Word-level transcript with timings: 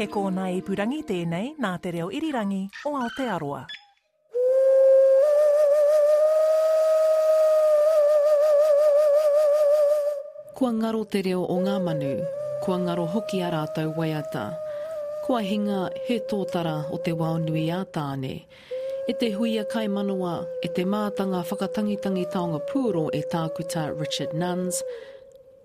He 0.00 0.06
kōna 0.08 0.46
i 0.48 0.62
purangi 0.64 1.02
tēnei 1.04 1.50
nā 1.60 1.74
te 1.84 1.90
reo 1.92 2.06
irirangi 2.08 2.62
o 2.88 2.94
Aotearoa. 2.96 3.58
Kua 10.56 10.70
ngaro 10.78 11.02
te 11.04 11.20
reo 11.26 11.42
o 11.44 11.58
ngā 11.66 11.74
manu, 11.84 12.14
kua 12.64 12.78
ngaro 12.80 13.04
hoki 13.12 13.42
a 13.44 13.50
rātou 13.52 13.92
waiata. 13.98 14.46
Kua 15.26 15.42
hinga 15.44 15.82
he 16.06 16.16
tōtara 16.30 16.78
o 16.88 16.96
te 17.04 17.12
wao 17.12 17.36
nui 17.36 17.66
a 17.68 17.82
tāne. 17.84 18.38
E 19.04 19.16
te 19.20 19.28
huia 19.34 19.66
kai 19.68 19.84
manua, 19.88 20.38
e 20.64 20.72
te 20.72 20.86
mātanga 20.88 21.42
whakatangitangi 21.44 22.24
taonga 22.32 22.62
pūro 22.72 23.10
e 23.12 23.20
tākuta 23.20 23.90
Richard 24.00 24.32
Nuns. 24.32 24.80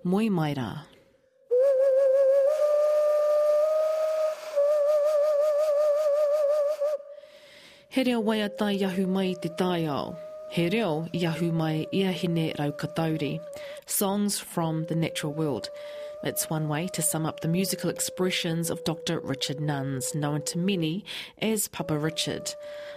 Moi 0.04 0.28
mai 0.28 0.52
rā. 0.60 0.68
He 7.96 8.02
reo 8.04 8.20
waiata 8.22 8.66
i 8.66 8.84
ahu 8.84 9.06
mai 9.06 9.32
te 9.40 9.48
tai 9.48 9.86
ao. 9.86 10.18
He 10.50 10.68
reo 10.68 11.08
mai 11.50 11.86
ia 11.94 12.12
hine 12.12 12.52
rau 12.58 12.70
katauri. 12.70 13.40
Songs 13.86 14.38
from 14.38 14.84
the 14.84 14.94
natural 14.94 15.32
world. 15.32 15.70
It's 16.22 16.50
one 16.50 16.68
way 16.68 16.88
to 16.88 17.00
sum 17.00 17.24
up 17.24 17.40
the 17.40 17.48
musical 17.48 17.88
expressions 17.88 18.68
of 18.68 18.84
Dr. 18.84 19.20
Richard 19.20 19.62
Nunns, 19.62 20.14
known 20.14 20.42
to 20.42 20.58
many 20.58 21.06
as 21.40 21.68
Papa 21.68 21.96
Richard, 21.96 22.54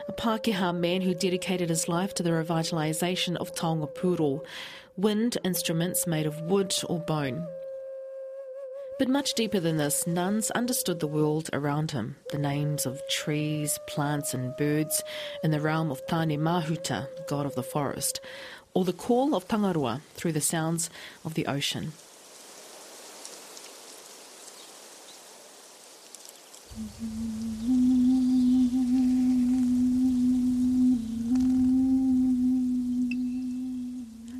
a 0.09 0.12
Pākehā 0.12 0.77
man 0.77 0.99
who 0.99 1.13
dedicated 1.13 1.70
his 1.70 1.88
life 1.88 2.13
to 2.16 2.23
the 2.23 2.31
revitalisation 2.31 3.38
of 3.38 3.55
Taonga 3.55 3.95
Puoro, 3.95 4.43
wind 4.98 5.38
instruments 5.45 6.07
made 6.07 6.26
of 6.26 6.41
wood 6.41 6.76
or 6.90 6.99
bone. 6.99 7.48
But 8.99 9.08
much 9.08 9.34
deeper 9.34 9.62
than 9.62 9.77
this, 9.77 10.05
Nunns 10.05 10.52
understood 10.52 10.99
the 10.99 11.07
world 11.07 11.49
around 11.53 11.91
him, 11.91 12.17
the 12.31 12.38
names 12.38 12.85
of 12.85 13.02
trees, 13.09 13.80
plants, 13.88 14.34
and 14.34 14.54
birds 14.57 15.01
in 15.41 15.51
the 15.51 15.62
realm 15.62 15.90
of 15.90 16.05
Tane 16.05 16.37
Mahuta, 16.37 17.07
god 17.26 17.46
of 17.46 17.55
the 17.55 17.63
forest, 17.63 18.20
or 18.73 18.84
the 18.84 18.91
call 18.91 19.35
of 19.35 19.48
Tangaroa 19.48 20.01
through 20.15 20.34
the 20.34 20.41
sounds 20.41 20.90
of 21.23 21.35
the 21.35 21.48
ocean. 21.48 21.93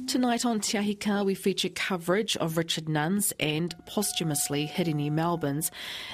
Tonight 0.10 0.44
on 0.44 0.60
Te 0.60 0.76
Ahi 0.76 0.96
Kaa, 0.96 1.22
we 1.22 1.36
feature 1.36 1.70
coverage 1.70 2.36
of 2.38 2.58
Richard 2.58 2.90
Nunns 2.90 3.32
and 3.40 3.76
posthumously 3.86 4.66
Hirini 4.66 5.12
Melbourne's 5.12 5.70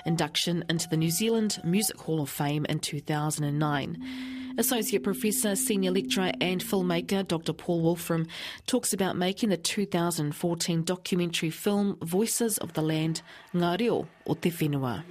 induction 0.05 0.65
into 0.67 0.89
the 0.89 0.97
New 0.97 1.09
Zealand 1.09 1.61
Music 1.63 1.97
Hall 2.01 2.19
of 2.19 2.29
Fame 2.29 2.65
in 2.65 2.79
2009. 2.79 4.53
Associate 4.57 5.01
Professor, 5.01 5.55
Senior 5.55 5.91
Lecturer, 5.91 6.33
and 6.41 6.61
filmmaker 6.61 7.25
Dr. 7.25 7.53
Paul 7.53 7.79
Wolfram 7.83 8.27
talks 8.67 8.91
about 8.91 9.15
making 9.15 9.47
the 9.47 9.55
2014 9.55 10.83
documentary 10.83 11.49
film 11.49 11.97
Voices 12.01 12.57
of 12.57 12.73
the 12.73 12.81
Land, 12.81 13.21
Ngā 13.53 14.05
o 14.27 14.33
Te 14.33 14.51
Whenua. 14.51 15.05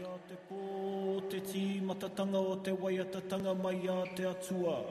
te 1.31 1.81
matatanga 1.81 2.37
o 2.37 2.57
te 2.57 2.71
waiatatanga 2.73 3.55
mai 3.63 3.89
a 3.89 4.05
te 4.15 4.25
atua. 4.25 4.85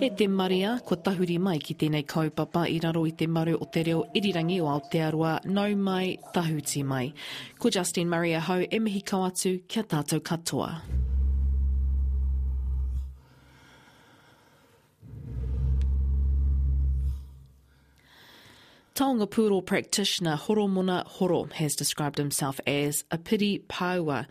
E 0.00 0.10
te 0.10 0.26
maria, 0.28 0.80
ko 0.86 0.96
tahuri 0.96 1.38
mai 1.38 1.58
ki 1.62 1.76
tēnei 1.78 2.06
kaupapa 2.12 2.64
i 2.66 2.80
raro 2.82 3.04
i 3.06 3.12
te 3.14 3.28
maru 3.30 3.54
o 3.60 3.68
te 3.70 3.84
reo 3.86 4.04
irirangi 4.18 4.60
o 4.60 4.70
Aotearoa, 4.72 5.36
nau 5.44 5.76
mai, 5.76 6.16
tahuti 6.34 6.82
mai. 6.82 7.12
Ko 7.58 7.70
Justin 7.70 8.08
Maria 8.08 8.40
Hau, 8.40 8.58
e 8.58 8.78
mihi 8.78 9.04
kau 9.06 9.22
atu, 9.28 9.60
kia 9.68 9.86
tātou 9.86 10.20
katoa. 10.20 10.99
Taonga 19.00 19.26
Puoro 19.26 19.64
practitioner 19.64 20.36
Horomona 20.36 21.06
Horo 21.06 21.44
has 21.54 21.74
described 21.74 22.18
himself 22.18 22.60
as 22.66 23.02
a 23.10 23.16
piri 23.16 23.64
paua, 23.66 24.26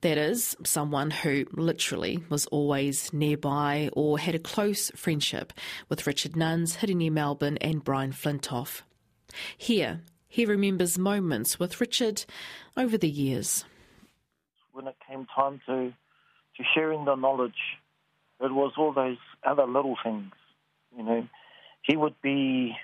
that 0.00 0.18
is, 0.18 0.56
someone 0.64 1.12
who 1.12 1.46
literally 1.52 2.24
was 2.28 2.44
always 2.46 3.12
nearby 3.12 3.90
or 3.92 4.18
had 4.18 4.34
a 4.34 4.40
close 4.40 4.90
friendship 4.96 5.52
with 5.88 6.04
Richard 6.04 6.34
Nunns, 6.34 6.78
Hirini 6.78 7.12
Melbourne, 7.12 7.58
and 7.58 7.84
Brian 7.84 8.10
Flintoff. 8.10 8.82
Here, 9.56 10.00
he 10.26 10.44
remembers 10.44 10.98
moments 10.98 11.60
with 11.60 11.80
Richard 11.80 12.24
over 12.76 12.98
the 12.98 13.08
years. 13.08 13.64
When 14.72 14.88
it 14.88 14.96
came 15.08 15.28
time 15.32 15.60
to, 15.66 15.92
to 16.56 16.64
sharing 16.74 17.04
the 17.04 17.14
knowledge, 17.14 17.78
it 18.40 18.52
was 18.52 18.72
all 18.76 18.92
those 18.92 19.18
other 19.46 19.68
little 19.68 19.96
things, 20.02 20.32
you 20.96 21.04
know. 21.04 21.28
He 21.82 21.96
would 21.96 22.20
be 22.20 22.74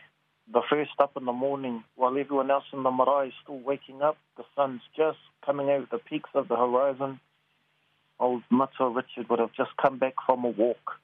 the 0.52 0.62
first 0.68 0.90
up 0.98 1.16
in 1.16 1.24
the 1.24 1.32
morning 1.32 1.84
while 1.96 2.16
everyone 2.18 2.50
else 2.50 2.64
in 2.72 2.82
the 2.82 2.90
marae 2.90 3.28
is 3.28 3.34
still 3.42 3.58
waking 3.58 4.02
up. 4.02 4.16
The 4.36 4.44
sun's 4.54 4.82
just 4.96 5.18
coming 5.44 5.68
over 5.68 5.86
the 5.90 5.98
peaks 5.98 6.30
of 6.34 6.48
the 6.48 6.56
horizon. 6.56 7.20
Old 8.20 8.42
Matua 8.50 8.90
Richard 8.90 9.28
would 9.28 9.38
have 9.38 9.52
just 9.56 9.70
come 9.80 9.98
back 9.98 10.14
from 10.26 10.44
a 10.44 10.48
walk 10.48 11.00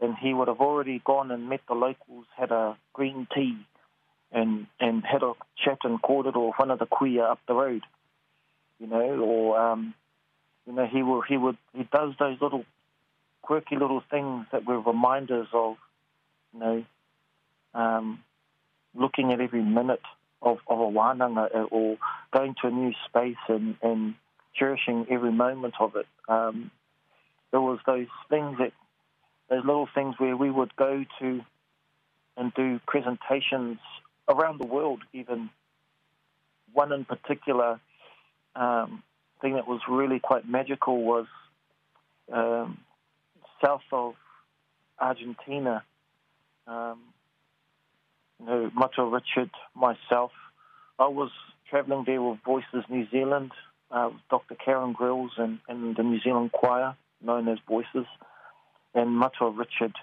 and 0.00 0.16
he 0.20 0.34
would 0.34 0.48
have 0.48 0.60
already 0.60 1.00
gone 1.04 1.30
and 1.30 1.48
met 1.48 1.60
the 1.68 1.74
locals, 1.74 2.26
had 2.36 2.50
a 2.50 2.76
green 2.92 3.26
tea 3.34 3.56
and, 4.32 4.66
and 4.80 5.04
had 5.04 5.22
a 5.22 5.32
chat 5.64 5.78
and 5.84 6.02
kōrero 6.02 6.48
with 6.48 6.54
one 6.56 6.70
of 6.70 6.78
the 6.78 6.86
kuia 6.86 7.30
up 7.30 7.38
the 7.46 7.54
road, 7.54 7.82
you 8.80 8.86
know, 8.86 9.20
or, 9.20 9.58
um, 9.58 9.94
you 10.66 10.72
know, 10.72 10.86
he 10.86 11.02
will, 11.02 11.22
he 11.22 11.36
would, 11.36 11.56
he 11.72 11.88
does 11.92 12.12
those 12.18 12.38
little 12.40 12.64
quirky 13.42 13.76
little 13.76 14.02
things 14.10 14.46
that 14.52 14.66
were 14.66 14.80
reminders 14.80 15.46
of, 15.52 15.76
you 16.52 16.60
know, 16.60 16.84
um, 17.74 18.20
looking 18.94 19.32
at 19.32 19.40
every 19.40 19.62
minute 19.62 20.02
of, 20.42 20.58
of 20.68 20.78
a 20.80 20.90
wānanga 20.90 21.54
uh, 21.54 21.62
or 21.64 21.96
going 22.32 22.54
to 22.60 22.68
a 22.68 22.70
new 22.70 22.92
space 23.08 23.36
and, 23.48 23.76
and 23.82 24.14
cherishing 24.54 25.06
every 25.10 25.32
moment 25.32 25.74
of 25.80 25.96
it. 25.96 26.06
Um, 26.28 26.70
there 27.50 27.60
was 27.60 27.78
those 27.86 28.06
things 28.28 28.58
that, 28.58 28.72
those 29.48 29.64
little 29.64 29.88
things 29.94 30.14
where 30.18 30.36
we 30.36 30.50
would 30.50 30.74
go 30.76 31.04
to 31.20 31.40
and 32.36 32.52
do 32.54 32.80
presentations 32.86 33.78
around 34.28 34.60
the 34.60 34.66
world 34.66 35.02
even. 35.12 35.50
One 36.72 36.92
in 36.92 37.04
particular 37.04 37.78
um, 38.56 39.02
thing 39.40 39.54
that 39.54 39.68
was 39.68 39.80
really 39.88 40.18
quite 40.18 40.48
magical 40.48 41.02
was 41.04 41.26
um, 42.32 42.78
south 43.64 43.82
of 43.92 44.14
Argentina. 44.98 45.84
Um, 46.66 47.00
know, 48.44 48.70
Richard, 49.10 49.50
myself. 49.74 50.32
I 50.98 51.08
was 51.08 51.30
travelling 51.68 52.04
there 52.06 52.22
with 52.22 52.38
Voices 52.44 52.84
New 52.88 53.06
Zealand, 53.10 53.52
uh, 53.90 54.10
with 54.12 54.20
Dr. 54.30 54.54
Karen 54.54 54.92
Grylls 54.92 55.32
and, 55.36 55.58
and 55.68 55.96
the 55.96 56.02
New 56.02 56.20
Zealand 56.20 56.52
Choir, 56.52 56.96
known 57.22 57.48
as 57.48 57.58
Voices. 57.68 58.06
And 58.94 59.16
Matua 59.16 59.50
Richard 59.50 59.94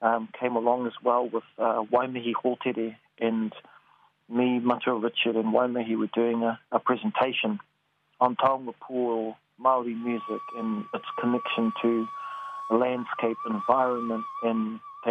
um, 0.00 0.28
came 0.38 0.56
along 0.56 0.86
as 0.86 0.94
well 1.02 1.28
with 1.28 1.44
uh, 1.58 1.82
Waimihi 1.92 2.32
Hōtere 2.42 2.96
and 3.20 3.52
me, 4.28 4.58
Matua 4.58 4.98
Richard, 4.98 5.36
and 5.36 5.54
Waimihi 5.54 5.96
were 5.96 6.08
doing 6.14 6.42
a, 6.42 6.58
a 6.72 6.78
presentation 6.78 7.58
on 8.20 8.36
Taonga 8.36 8.74
Pūoro 8.82 9.36
Māori 9.60 10.00
music 10.00 10.42
and 10.56 10.84
its 10.94 11.04
connection 11.20 11.72
to 11.82 12.06
landscape, 12.70 13.36
environment, 13.48 14.24
and 14.42 14.80
te 15.04 15.10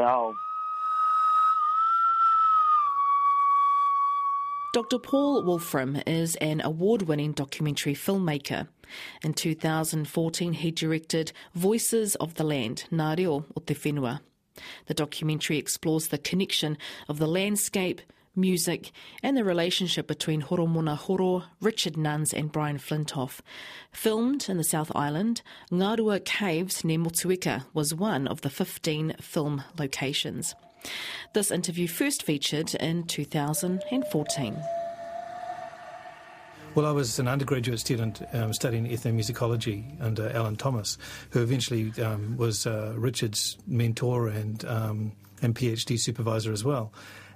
Dr. 4.77 4.99
Paul 4.99 5.41
Wolfram 5.41 6.03
is 6.05 6.35
an 6.35 6.61
award 6.61 7.01
winning 7.01 7.31
documentary 7.31 7.95
filmmaker. 7.95 8.67
In 9.23 9.33
2014, 9.33 10.53
he 10.53 10.69
directed 10.69 11.31
Voices 11.55 12.13
of 12.17 12.35
the 12.35 12.43
Land, 12.43 12.83
Ngā 12.91 13.17
Reo 13.17 13.45
o 13.55 13.61
Te 13.65 13.73
Whenua. 13.73 14.19
The 14.85 14.93
documentary 14.93 15.57
explores 15.57 16.09
the 16.09 16.19
connection 16.19 16.77
of 17.09 17.17
the 17.17 17.25
landscape, 17.25 18.01
music, 18.35 18.91
and 19.23 19.35
the 19.35 19.43
relationship 19.43 20.05
between 20.05 20.43
Horomona 20.43 20.95
Horo, 20.95 21.45
Richard 21.59 21.97
Nunns, 21.97 22.31
and 22.31 22.51
Brian 22.51 22.77
Flintoff. 22.77 23.39
Filmed 23.91 24.47
in 24.47 24.57
the 24.57 24.63
South 24.63 24.91
Island, 24.93 25.41
Ngarua 25.71 26.23
Caves 26.23 26.83
near 26.85 26.99
Motueka 26.99 27.65
was 27.73 27.95
one 27.95 28.27
of 28.27 28.41
the 28.41 28.51
15 28.51 29.15
film 29.19 29.63
locations. 29.79 30.53
This 31.33 31.51
interview 31.51 31.87
first 31.87 32.23
featured 32.23 32.73
in 32.75 33.03
2014. 33.03 34.57
Well, 36.75 36.85
I 36.85 36.91
was 36.91 37.17
an 37.17 37.27
undergraduate 37.27 37.79
student 37.79 38.21
um, 38.33 38.53
studying 38.53 38.87
ethnomusicology 38.87 39.99
under 39.99 40.29
Alan 40.29 40.55
Thomas, 40.55 40.97
who 41.31 41.41
eventually 41.41 41.91
um, 42.03 42.37
was 42.37 42.67
uh, 42.67 42.93
Richard's 42.95 43.57
mentor 43.65 44.27
and 44.27 44.63
um, 44.65 45.11
and 45.41 45.55
PhD 45.55 45.99
supervisor 45.99 46.51
as 46.51 46.63
well. 46.63 46.91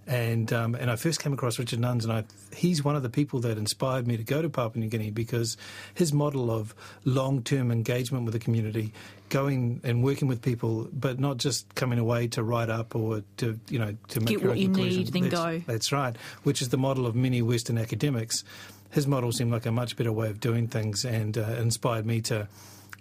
And 0.08 0.52
um, 0.52 0.74
and 0.76 0.90
I 0.90 0.96
first 0.96 1.22
came 1.22 1.32
across 1.32 1.60
Richard 1.60 1.80
Nunns, 1.80 2.06
and 2.06 2.12
I, 2.12 2.24
he's 2.56 2.84
one 2.84 2.96
of 2.96 3.04
the 3.04 3.10
people 3.10 3.40
that 3.42 3.58
inspired 3.58 4.08
me 4.08 4.18
to 4.18 4.24
go 4.24 4.42
to 4.42 4.50
Papua 4.50 4.84
New 4.84 4.90
Guinea 4.90 5.12
because 5.12 5.58
his 5.94 6.12
model 6.12 6.50
of 6.50 6.74
long 7.06 7.44
term 7.44 7.72
engagement 7.72 8.26
with 8.26 8.34
the 8.34 8.40
community, 8.40 8.94
going 9.30 9.80
and 9.84 10.04
working 10.04 10.28
with 10.28 10.42
people, 10.42 10.90
but 10.92 11.20
not 11.20 11.38
just 11.38 11.74
coming 11.76 12.00
away 12.00 12.28
to 12.30 12.42
write 12.42 12.70
up 12.70 12.96
or 12.96 13.22
to 13.38 13.60
you 13.70 13.78
know 13.78 13.96
to 14.10 14.20
make 14.20 14.30
Get 14.30 14.40
your 14.40 14.50
what 14.50 14.52
own 14.54 14.58
you 14.58 14.66
conclusions. 14.66 15.14
need, 15.14 15.22
then 15.22 15.30
that's, 15.30 15.36
go. 15.44 15.72
That's 15.72 15.92
right, 15.92 16.16
which 16.44 16.64
is 16.64 16.70
the 16.70 16.78
model 16.78 17.06
of 17.06 17.16
many 17.16 17.44
Western 17.44 17.78
academics. 17.78 18.44
His 18.90 19.06
model 19.06 19.32
seemed 19.32 19.52
like 19.52 19.68
a 19.68 19.72
much 19.72 19.96
better 19.96 20.12
way 20.12 20.30
of 20.30 20.40
doing 20.40 20.68
things, 20.68 21.06
and 21.06 21.38
uh, 21.38 21.44
inspired 21.60 22.08
me 22.08 22.22
to 22.22 22.48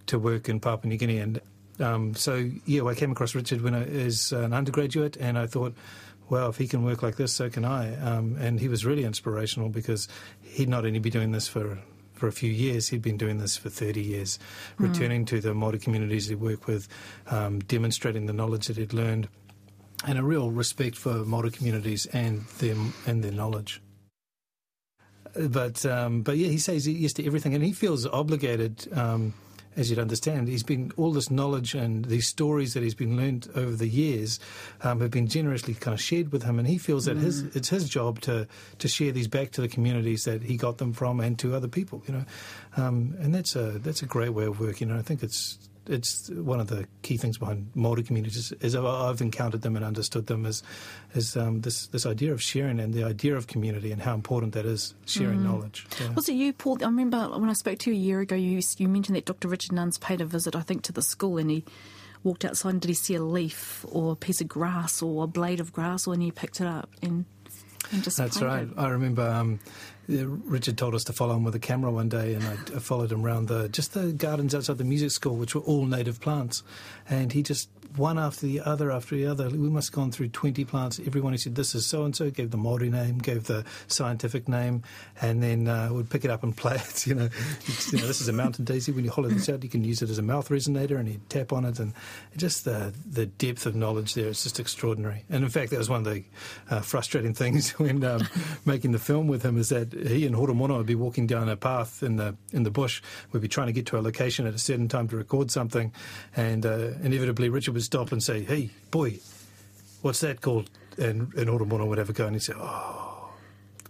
to 0.07 0.19
work 0.19 0.49
in 0.49 0.61
Papua 0.61 0.89
New 0.91 0.99
Guinea. 0.99 1.19
And 1.19 1.41
um, 1.81 2.15
so, 2.15 2.51
yeah, 2.67 2.85
I 2.85 2.95
came 2.95 3.11
across 3.11 3.35
Richard 3.35 3.63
when 3.63 3.75
I 3.75 3.85
was 3.85 4.33
an 4.33 4.53
undergraduate, 4.53 5.17
and 5.17 5.39
I 5.39 5.47
thought, 5.47 5.75
well, 6.31 6.49
if 6.49 6.57
he 6.57 6.69
can 6.69 6.85
work 6.85 7.03
like 7.03 7.17
this, 7.17 7.33
so 7.33 7.51
can 7.51 7.65
I. 7.65 7.95
Um, 8.01 8.37
and 8.41 8.61
he 8.61 8.69
was 8.69 8.87
really 8.87 9.05
inspirational 9.05 9.69
because 9.69 10.09
he'd 10.41 10.69
not 10.69 10.87
only 10.87 10.99
been 10.99 11.13
doing 11.13 11.33
this 11.33 11.49
for 11.49 11.79
for 12.15 12.29
a 12.29 12.33
few 12.33 12.53
years, 12.53 12.89
he'd 12.89 13.01
been 13.01 13.17
doing 13.17 13.39
this 13.39 13.57
for 13.57 13.71
30 13.71 14.03
years, 14.03 14.39
returning 14.77 15.25
to 15.25 15.41
the 15.41 15.55
Māori 15.55 15.81
communities 15.81 16.29
he 16.29 16.35
worked 16.35 16.67
with, 16.67 16.87
um, 17.29 17.61
demonstrating 17.61 18.27
the 18.27 18.35
knowledge 18.35 18.67
that 18.67 18.77
he'd 18.77 18.93
learned, 18.93 19.27
and 20.07 20.19
a 20.19 20.23
real 20.23 20.51
respect 20.51 20.97
for 20.97 21.15
Māori 21.25 21.51
communities 21.51 22.05
and 22.13 22.43
their, 22.59 22.77
and 23.07 23.25
their 23.25 23.33
knowledge. 23.33 23.81
But 25.35 25.87
um, 25.87 26.23
but 26.23 26.37
yeah, 26.37 26.49
he 26.49 26.59
says 26.59 26.87
yes 26.87 27.15
to 27.15 27.27
everything, 27.27 27.55
and 27.55 27.65
he 27.65 27.73
feels 27.73 28.07
obligated, 28.07 28.87
um, 28.93 29.33
as 29.81 29.91
you'd 29.91 29.99
understand. 29.99 30.47
He's 30.47 30.63
been 30.63 30.93
all 30.97 31.13
this 31.13 31.31
knowledge 31.31 31.75
and 31.75 32.05
these 32.05 32.29
stories 32.29 32.75
that 32.75 32.83
he's 32.83 32.95
been 32.95 33.17
learned 33.17 33.49
over 33.57 33.73
the 33.73 33.89
years 33.89 34.39
um, 34.83 35.01
have 35.01 35.11
been 35.11 35.27
generously 35.27 35.75
kind 35.75 35.95
of 35.95 36.01
shared 36.01 36.31
with 36.31 36.45
him, 36.45 36.59
and 36.59 36.69
he 36.69 36.79
feels 36.79 37.07
that 37.07 37.17
his 37.17 37.43
it's 37.57 37.71
his 37.71 37.89
job 37.89 38.21
to 38.21 38.47
to 38.79 38.89
share 38.89 39.11
these 39.11 39.29
back 39.29 39.51
to 39.53 39.61
the 39.61 39.69
communities 39.69 40.25
that 40.25 40.43
he 40.43 40.57
got 40.57 40.79
them 40.79 40.93
from 40.93 41.19
and 41.21 41.39
to 41.39 41.57
other 41.57 41.69
people. 41.69 42.03
You 42.07 42.15
know, 42.15 42.25
um, 42.77 43.17
and 43.19 43.35
that's 43.35 43.57
a 43.57 43.79
that's 43.79 44.03
a 44.03 44.07
great 44.07 44.31
way 44.31 44.45
of 44.45 44.61
working. 44.61 44.91
And 44.91 44.99
I 44.99 45.03
think 45.03 45.23
it's 45.23 45.59
it's 45.87 46.31
one 46.31 46.61
of 46.61 46.69
the 46.69 46.87
key 47.03 47.17
things 47.17 47.39
behind 47.39 47.71
Māori 47.75 48.07
communities 48.07 48.53
is 48.61 48.77
I've 48.77 49.21
encountered 49.21 49.63
them 49.63 49.77
and 49.77 49.85
understood 49.85 50.27
them 50.27 50.47
as 50.47 50.63
is 51.15 51.37
um, 51.37 51.63
this 51.63 51.87
this 51.89 52.07
idea 52.07 52.33
of 52.33 52.43
sharing 52.43 52.79
and 52.81 52.95
the 52.95 53.05
idea 53.05 53.37
of 53.37 53.47
community 53.47 53.93
and 53.93 54.01
how 54.01 54.15
important 54.15 54.55
that 54.55 54.67
is 54.67 54.95
sharing 55.07 55.43
knowledge. 55.43 55.87
Yeah. 56.01 56.13
Was 56.13 56.29
it 56.29 56.35
you, 56.35 56.53
Paul? 56.53 56.79
I 56.83 56.87
remember 56.87 57.29
when 57.39 57.51
I 57.51 57.55
spoke 57.55 57.79
to 57.81 57.91
you 57.91 57.97
a 57.97 57.99
year 57.99 58.21
ago, 58.21 58.37
you 58.37 58.61
you 58.77 58.89
mentioned 58.89 59.17
that 59.17 59.25
Dr. 59.25 59.49
Richard 59.49 59.73
Nunns 59.73 59.99
paid 59.99 60.21
a 60.21 60.25
visit, 60.25 60.55
I 60.55 60.61
think, 60.61 60.83
to 60.83 60.93
the 60.93 61.03
school, 61.03 61.39
and 61.39 61.51
he 61.51 61.65
walked 62.23 62.45
outside 62.45 62.71
and 62.71 62.81
did 62.81 62.89
he 62.89 62.95
see 62.95 63.15
a 63.15 63.23
leaf 63.23 63.85
or 63.89 64.13
a 64.13 64.17
piece 64.17 64.41
of 64.41 64.49
grass 64.49 65.03
or 65.03 65.25
a 65.25 65.27
blade 65.27 65.61
of 65.61 65.73
grass, 65.73 66.07
or 66.07 66.15
and 66.15 66.23
he 66.23 66.31
picked 66.31 66.61
it 66.61 66.67
up 66.67 66.91
and, 67.03 67.25
and 67.91 68.05
just 68.05 68.19
That's 68.19 68.43
right. 68.43 68.69
it? 68.69 68.75
I 68.77 68.89
remember 68.89 69.23
um, 69.29 69.61
Richard 70.11 70.77
told 70.77 70.95
us 70.95 71.05
to 71.05 71.13
follow 71.13 71.37
him 71.37 71.45
with 71.45 71.55
a 71.55 71.61
camera 71.61 71.91
one 71.91 72.09
day, 72.09 72.35
and 72.35 72.45
I, 72.45 72.55
I 72.75 72.79
followed 72.81 73.13
him 73.13 73.25
around 73.25 73.49
the 73.49 73.69
just 73.69 73.95
the 73.95 74.13
gardens 74.13 74.55
outside 74.55 74.79
the 74.79 74.85
music 74.85 75.11
school, 75.11 75.37
which 75.37 75.55
were 75.55 75.61
all 75.63 75.87
native 75.87 76.21
plants, 76.21 76.63
and 77.09 77.33
he 77.33 77.43
just 77.43 77.69
one 77.97 78.19
after 78.19 78.47
the 78.47 78.61
other 78.61 78.91
after 78.91 79.17
the 79.17 79.27
other. 79.27 79.49
We 79.49 79.69
must 79.69 79.89
have 79.89 79.95
gone 79.95 80.13
through 80.13 80.29
20 80.29 80.65
plants. 80.65 81.01
Everyone 81.05 81.33
who 81.33 81.39
said, 81.39 81.55
This 81.55 81.75
is 81.75 81.87
so 81.87 82.05
and 82.05 82.15
so, 82.15 82.31
gave 82.31 82.51
the 82.51 82.59
Māori 82.59 82.91
name, 82.91 83.19
gave 83.19 83.45
the 83.45 83.65
scientific 83.89 84.49
name, 84.49 84.83
and 85.21 85.43
then 85.43 85.69
uh, 85.69 85.89
would 85.93 86.11
pick 86.11 86.25
it 86.25 86.31
up 86.31 86.43
and 86.43 86.57
play 86.57 86.77
it. 86.77 87.07
You 87.07 87.15
know, 87.15 87.29
you 87.93 87.99
know, 87.99 88.07
this 88.07 88.21
is 88.21 88.29
a 88.29 88.33
mountain 88.33 88.65
daisy. 88.65 88.93
When 88.93 89.05
you 89.05 89.11
hollow 89.11 89.29
this 89.29 89.49
out, 89.49 89.63
you 89.63 89.69
can 89.69 89.85
use 89.85 90.03
it 90.03 90.11
as 90.11 90.19
a 90.19 90.23
mouth 90.23 90.49
resonator, 90.49 90.99
and 90.99 91.09
he'd 91.09 91.29
tap 91.29 91.53
on 91.53 91.65
it. 91.65 91.79
And 91.79 91.93
just 92.37 92.65
the, 92.65 92.93
the 93.09 93.27
depth 93.27 93.67
of 93.67 93.75
knowledge 93.75 94.15
there 94.15 94.29
is 94.29 94.43
just 94.43 94.61
extraordinary. 94.61 95.25
And 95.29 95.43
in 95.43 95.51
fact, 95.51 95.71
that 95.71 95.79
was 95.79 95.89
one 95.89 96.07
of 96.07 96.13
the 96.13 96.25
uh, 96.71 96.81
frustrating 96.81 97.35
things 97.35 97.71
when 97.79 98.05
um, 98.05 98.29
making 98.65 98.93
the 98.93 98.99
film 98.99 99.27
with 99.27 99.45
him 99.45 99.59
is 99.59 99.71
that 99.71 99.93
he 99.93 100.27
and 100.27 100.37
Horomona 100.37 100.77
would 100.77 100.87
be 100.87 100.95
walking 100.95 101.27
down 101.27 101.49
a 101.49 101.57
path 101.57 102.03
in 102.03 102.17
the 102.17 102.37
in 102.53 102.63
the 102.63 102.71
bush. 102.71 103.03
We'd 103.33 103.41
be 103.41 103.49
trying 103.49 103.67
to 103.67 103.73
get 103.73 103.87
to 103.87 103.99
a 103.99 104.01
location 104.01 104.47
at 104.47 104.55
a 104.55 104.59
certain 104.59 104.89
time 104.89 105.09
to 105.09 105.17
record 105.17 105.51
something, 105.51 105.93
and 106.37 106.65
uh, 106.65 106.93
inevitably 107.03 107.49
Richard 107.49 107.80
would 107.81 107.87
stop 107.87 108.13
and 108.13 108.23
say, 108.23 108.43
"Hey, 108.43 108.69
boy, 108.91 109.19
what's 110.03 110.21
that 110.21 110.43
called?" 110.43 110.69
And 110.99 111.33
and 111.35 111.49
Horomona 111.49 111.87
would 111.89 111.99
have 111.99 112.11
a 112.11 112.13
go, 112.13 112.27
and 112.27 112.37
he'd 112.37 112.43
say, 112.43 112.53
"Oh." 112.57 113.07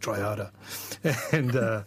Try 0.00 0.19
harder, 0.19 0.50
and 1.32 1.54
uh, 1.54 1.82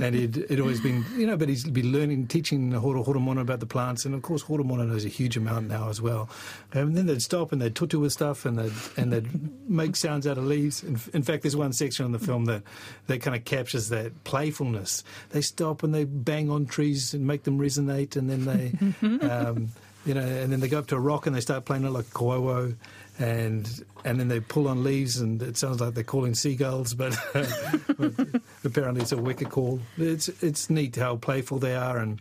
and 0.00 0.14
he'd, 0.14 0.36
it'd 0.36 0.60
always 0.60 0.80
been 0.80 1.04
you 1.16 1.26
know, 1.26 1.36
but 1.36 1.48
he'd 1.48 1.72
be 1.72 1.82
learning, 1.82 2.28
teaching 2.28 2.70
Horo 2.70 3.02
Horomona 3.02 3.40
about 3.40 3.58
the 3.58 3.66
plants, 3.66 4.04
and 4.04 4.14
of 4.14 4.22
course 4.22 4.44
Horomona 4.44 4.86
knows 4.86 5.04
a 5.04 5.08
huge 5.08 5.36
amount 5.36 5.66
now 5.66 5.88
as 5.88 6.00
well. 6.00 6.30
And 6.72 6.96
then 6.96 7.06
they'd 7.06 7.20
stop 7.20 7.50
and 7.50 7.60
they'd 7.60 7.74
tutu 7.74 7.98
with 7.98 8.12
stuff, 8.12 8.46
and 8.46 8.60
they'd 8.60 8.72
and 8.96 9.12
they'd 9.12 9.68
make 9.68 9.96
sounds 9.96 10.24
out 10.24 10.38
of 10.38 10.44
leaves. 10.44 10.84
In, 10.84 11.00
in 11.12 11.24
fact, 11.24 11.42
there's 11.42 11.56
one 11.56 11.72
section 11.72 12.06
in 12.06 12.12
the 12.12 12.20
film 12.20 12.44
that 12.44 12.62
that 13.08 13.22
kind 13.22 13.34
of 13.36 13.44
captures 13.44 13.88
that 13.88 14.12
playfulness. 14.22 15.02
They 15.30 15.40
stop 15.40 15.82
and 15.82 15.92
they 15.92 16.04
bang 16.04 16.50
on 16.50 16.66
trees 16.66 17.12
and 17.12 17.26
make 17.26 17.42
them 17.42 17.58
resonate, 17.58 18.14
and 18.14 18.30
then 18.30 18.44
they. 18.44 19.26
um, 19.26 19.70
you 20.06 20.14
know, 20.14 20.20
and 20.20 20.52
then 20.52 20.60
they 20.60 20.68
go 20.68 20.78
up 20.78 20.86
to 20.88 20.96
a 20.96 21.00
rock 21.00 21.26
and 21.26 21.34
they 21.34 21.40
start 21.40 21.64
playing 21.64 21.84
it 21.84 21.90
like 21.90 22.06
kowo, 22.06 22.74
and 23.18 23.84
and 24.04 24.20
then 24.20 24.28
they 24.28 24.40
pull 24.40 24.68
on 24.68 24.84
leaves 24.84 25.18
and 25.18 25.42
it 25.42 25.56
sounds 25.56 25.80
like 25.80 25.94
they're 25.94 26.04
calling 26.04 26.34
seagulls, 26.34 26.94
but, 26.94 27.16
but 27.98 28.40
apparently 28.64 29.02
it's 29.02 29.12
a 29.12 29.16
wicker 29.16 29.46
call. 29.46 29.80
It's 29.96 30.28
it's 30.42 30.70
neat 30.70 30.96
how 30.96 31.16
playful 31.16 31.58
they 31.58 31.74
are, 31.74 31.98
and 31.98 32.20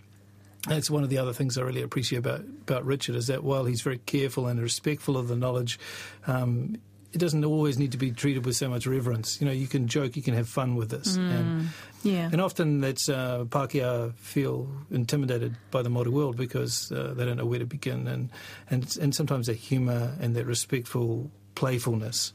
that's 0.68 0.90
one 0.90 1.04
of 1.04 1.10
the 1.10 1.18
other 1.20 1.34
things 1.34 1.58
I 1.58 1.62
really 1.62 1.82
appreciate 1.82 2.20
about 2.20 2.42
about 2.42 2.86
Richard 2.86 3.16
is 3.16 3.28
that 3.28 3.44
while 3.44 3.66
he's 3.66 3.82
very 3.82 4.00
careful 4.00 4.48
and 4.48 4.62
respectful 4.62 5.18
of 5.18 5.28
the 5.28 5.36
knowledge. 5.36 5.80
Um, 6.26 6.78
it 7.14 7.20
doesn't 7.20 7.46
always 7.46 7.78
need 7.80 7.92
to 7.94 7.98
be 7.98 8.12
treated 8.12 8.46
with 8.46 8.56
so 8.56 8.70
much 8.70 8.86
reverence. 8.86 9.40
You 9.42 9.48
know, 9.48 9.54
you 9.54 9.68
can 9.68 9.88
joke, 9.88 10.16
you 10.16 10.22
can 10.22 10.34
have 10.34 10.48
fun 10.50 10.76
with 10.76 10.90
this, 10.90 11.16
and 11.18 11.70
Yeah. 12.04 12.30
and 12.32 12.42
often 12.42 12.82
that's 12.82 13.10
uh, 13.10 13.46
Pākehā 13.50 14.14
feel 14.16 14.68
intimidated 14.92 15.56
by 15.72 15.82
the 15.82 15.90
Māori 15.90 16.10
world 16.10 16.36
because 16.38 16.92
uh, 16.92 17.14
they 17.16 17.26
don't 17.26 17.38
know 17.38 17.46
where 17.46 17.60
to 17.60 17.66
begin, 17.66 18.08
and 18.08 18.30
and 18.70 18.98
and 19.02 19.16
sometimes 19.16 19.48
that 19.48 19.56
humour 19.58 20.14
and 20.20 20.36
that 20.36 20.46
respectful 20.46 21.32
playfulness 21.56 22.34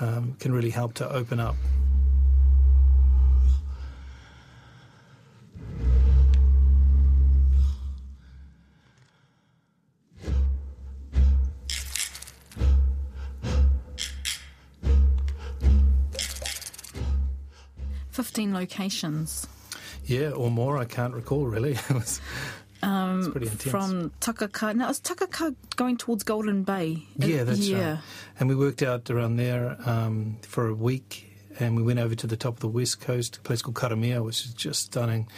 um, 0.00 0.34
can 0.40 0.52
really 0.52 0.70
help 0.70 0.94
to 0.94 1.08
open 1.10 1.40
up. 1.40 1.56
Fifteen 18.38 18.54
locations. 18.54 19.48
Yeah, 20.04 20.30
or 20.30 20.48
more. 20.48 20.78
I 20.78 20.84
can't 20.84 21.12
recall 21.12 21.46
really. 21.46 21.72
it 21.90 21.90
was 21.90 22.20
it's 22.80 23.28
pretty 23.28 23.48
intense. 23.48 23.62
From 23.64 24.12
Takaka. 24.20 24.76
Now, 24.76 24.90
is 24.90 25.00
Takaka 25.00 25.56
going 25.74 25.96
towards 25.96 26.22
Golden 26.22 26.62
Bay? 26.62 27.02
Yeah, 27.16 27.42
that's 27.42 27.58
yeah. 27.58 27.94
right. 27.94 27.98
And 28.38 28.48
we 28.48 28.54
worked 28.54 28.80
out 28.80 29.10
around 29.10 29.38
there 29.38 29.76
um, 29.84 30.36
for 30.42 30.68
a 30.68 30.74
week, 30.74 31.27
and 31.58 31.76
we 31.76 31.82
went 31.82 31.98
over 31.98 32.14
to 32.14 32.26
the 32.26 32.36
top 32.36 32.54
of 32.54 32.60
the 32.60 32.68
west 32.68 33.00
coast, 33.00 33.36
a 33.36 33.40
place 33.40 33.62
called 33.62 33.74
Karamea, 33.74 34.24
which 34.24 34.44
is 34.44 34.54
just 34.54 34.86
stunning. 34.86 35.28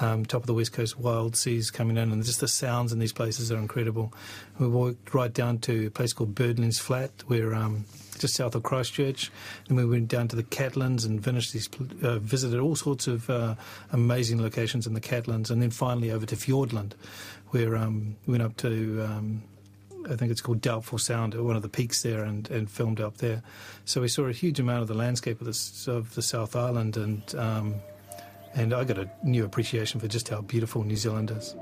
Um, 0.00 0.24
top 0.24 0.42
of 0.42 0.46
the 0.46 0.54
west 0.54 0.72
coast, 0.72 0.98
wild 0.98 1.36
seas 1.36 1.70
coming 1.70 1.96
in, 1.96 2.12
and 2.12 2.24
just 2.24 2.40
the 2.40 2.48
sounds 2.48 2.92
in 2.92 2.98
these 2.98 3.12
places 3.12 3.52
are 3.52 3.58
incredible. 3.58 4.12
We 4.58 4.68
walked 4.68 5.12
right 5.14 5.32
down 5.32 5.58
to 5.60 5.86
a 5.86 5.90
place 5.90 6.12
called 6.12 6.34
Birdlings 6.34 6.80
Flat, 6.80 7.10
where 7.26 7.54
um, 7.54 7.84
just 8.18 8.34
south 8.34 8.54
of 8.54 8.62
Christchurch. 8.62 9.30
Then 9.68 9.76
we 9.76 9.84
went 9.84 10.08
down 10.08 10.28
to 10.28 10.36
the 10.36 10.42
Catlins 10.42 11.04
and 11.04 11.22
finished 11.22 11.52
these, 11.52 11.68
uh, 12.02 12.18
visited 12.18 12.58
all 12.58 12.76
sorts 12.76 13.06
of 13.06 13.28
uh, 13.28 13.54
amazing 13.92 14.40
locations 14.40 14.86
in 14.86 14.94
the 14.94 15.00
Catlins, 15.00 15.50
and 15.50 15.60
then 15.60 15.70
finally 15.70 16.10
over 16.10 16.26
to 16.26 16.36
Fiordland, 16.36 16.92
where 17.48 17.76
um, 17.76 18.16
we 18.26 18.32
went 18.32 18.42
up 18.42 18.56
to. 18.58 19.02
Um, 19.02 19.42
I 20.08 20.16
think 20.16 20.30
it's 20.30 20.40
called 20.40 20.60
Doubtful 20.60 20.98
Sound, 20.98 21.34
at 21.34 21.42
one 21.42 21.56
of 21.56 21.62
the 21.62 21.68
peaks 21.68 22.02
there, 22.02 22.24
and, 22.24 22.48
and 22.50 22.70
filmed 22.70 23.00
up 23.00 23.18
there. 23.18 23.42
So 23.84 24.00
we 24.00 24.08
saw 24.08 24.24
a 24.24 24.32
huge 24.32 24.60
amount 24.60 24.82
of 24.82 24.88
the 24.88 24.94
landscape 24.94 25.40
of 25.40 25.46
the, 25.46 25.92
of 25.92 26.14
the 26.14 26.22
South 26.22 26.56
Island, 26.56 26.96
and 26.96 27.34
um, 27.34 27.74
and 28.54 28.72
I 28.72 28.84
got 28.84 28.98
a 28.98 29.10
new 29.22 29.44
appreciation 29.44 30.00
for 30.00 30.08
just 30.08 30.28
how 30.28 30.40
beautiful 30.40 30.82
New 30.82 30.96
Zealand 30.96 31.30
is. 31.30 31.54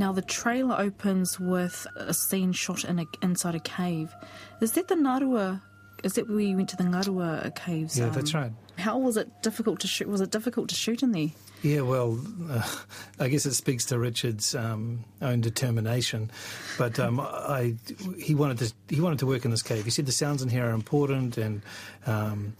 Now 0.00 0.12
the 0.12 0.22
trailer 0.22 0.76
opens 0.78 1.38
with 1.38 1.86
a 1.94 2.14
scene 2.14 2.52
shot 2.52 2.84
in 2.84 3.00
a, 3.00 3.04
inside 3.20 3.54
a 3.54 3.60
cave. 3.60 4.14
Is 4.62 4.72
that 4.72 4.88
the 4.88 4.94
Ngarua? 4.94 5.60
Is 6.02 6.14
that 6.14 6.26
where 6.26 6.40
you 6.40 6.56
went 6.56 6.70
to 6.70 6.76
the 6.78 6.84
Ngarua 6.84 7.54
caves? 7.54 7.98
Yeah, 7.98 8.06
um, 8.06 8.12
that's 8.12 8.32
right. 8.32 8.50
How 8.78 8.96
was 8.96 9.18
it 9.18 9.28
difficult 9.42 9.78
to 9.80 9.86
shoot? 9.86 10.08
Was 10.08 10.22
it 10.22 10.30
difficult 10.30 10.70
to 10.70 10.74
shoot 10.74 11.02
in 11.02 11.12
there? 11.12 11.28
Yeah, 11.60 11.82
well, 11.82 12.18
uh, 12.48 12.66
I 13.20 13.28
guess 13.28 13.44
it 13.44 13.52
speaks 13.52 13.84
to 13.86 13.98
Richard's 13.98 14.54
um, 14.54 15.04
own 15.20 15.42
determination. 15.42 16.30
But 16.78 16.98
um, 16.98 17.20
I, 17.20 17.74
he 18.18 18.34
wanted 18.34 18.56
to 18.60 18.72
he 18.88 19.02
wanted 19.02 19.18
to 19.18 19.26
work 19.26 19.44
in 19.44 19.50
this 19.50 19.62
cave. 19.62 19.84
He 19.84 19.90
said 19.90 20.06
the 20.06 20.12
sounds 20.12 20.42
in 20.42 20.48
here 20.48 20.64
are 20.64 20.72
important, 20.72 21.36
and 21.36 21.60
um, 22.06 22.54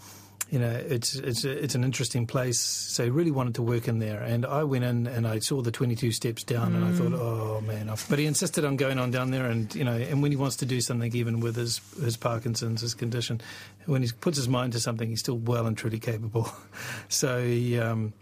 you 0.50 0.59
know, 0.59 0.71
it's 0.71 1.14
it's 1.14 1.45
it's 1.45 1.76
an 1.76 1.85
interesting 1.85 2.26
place. 2.26 2.59
So 2.59 3.04
he 3.04 3.11
really 3.11 3.30
wanted 3.30 3.54
to 3.54 3.62
work 3.62 3.87
in 3.87 4.00
there, 4.00 4.21
and 4.21 4.45
I 4.45 4.64
went 4.64 4.83
in 4.83 5.07
and 5.07 5.26
I 5.26 5.38
saw 5.38 5.62
the 5.62 5.71
22 5.71 6.11
steps 6.11 6.42
down, 6.42 6.75
and 6.75 6.85
I 6.85 6.90
thought, 6.90 7.12
oh 7.12 7.61
man, 7.61 7.88
I've... 7.88 8.04
but 8.09 8.19
he 8.19 8.26
insisted 8.26 8.64
on 8.64 8.76
going 8.76 8.99
on 8.99 9.12
down 9.12 9.30
there, 9.30 9.47
and 9.47 9.73
you 9.75 9.85
know, 9.85 9.97
and 9.97 10.23
when 10.23 10.33
he 10.33 10.37
wants 10.37 10.57
to 10.57 10.66
do 10.66 10.80
something, 10.80 11.14
even 11.14 11.38
with 11.38 11.54
his 11.54 11.80
his 12.02 12.16
Parkinson's, 12.16 12.80
his 12.80 12.95
condition, 12.95 13.40
when 13.87 14.02
he 14.02 14.11
puts 14.21 14.37
his 14.37 14.49
mind 14.49 14.73
to 14.73 14.80
something, 14.80 15.09
he's 15.09 15.21
still 15.21 15.38
well 15.38 15.66
and 15.66 15.78
truly 15.78 16.00
capable. 16.00 16.52
so 17.09 17.42
he. 17.42 17.78
Um, 17.78 18.12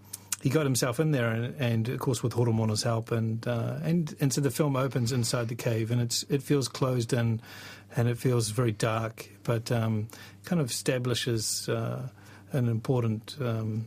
he 0.41 0.51
got 0.51 0.63
himself 0.63 1.01
in 1.01 1.11
there, 1.11 1.31
and, 1.31 1.55
and 1.61 1.89
of 1.89 1.99
course 1.99 2.23
with 2.23 2.33
Horomona's 2.35 2.85
help, 2.85 3.11
and 3.11 3.47
uh, 3.49 3.79
and 3.83 4.15
and 4.21 4.33
so 4.33 4.41
the 4.41 4.53
film 4.53 4.77
opens 4.77 5.11
inside 5.11 5.49
the 5.49 5.57
cave, 5.57 5.91
and 5.91 6.01
it's 6.01 6.23
it 6.29 6.45
feels 6.45 6.69
closed 6.69 7.13
in, 7.13 7.41
and 7.97 8.09
it 8.09 8.19
feels 8.19 8.51
very 8.51 8.73
dark, 8.73 9.29
but 9.45 9.71
um, 9.73 10.09
kind 10.45 10.61
of 10.61 10.71
establishes 10.71 11.69
uh, 11.69 12.09
an 12.53 12.69
important 12.69 13.37
um, 13.41 13.87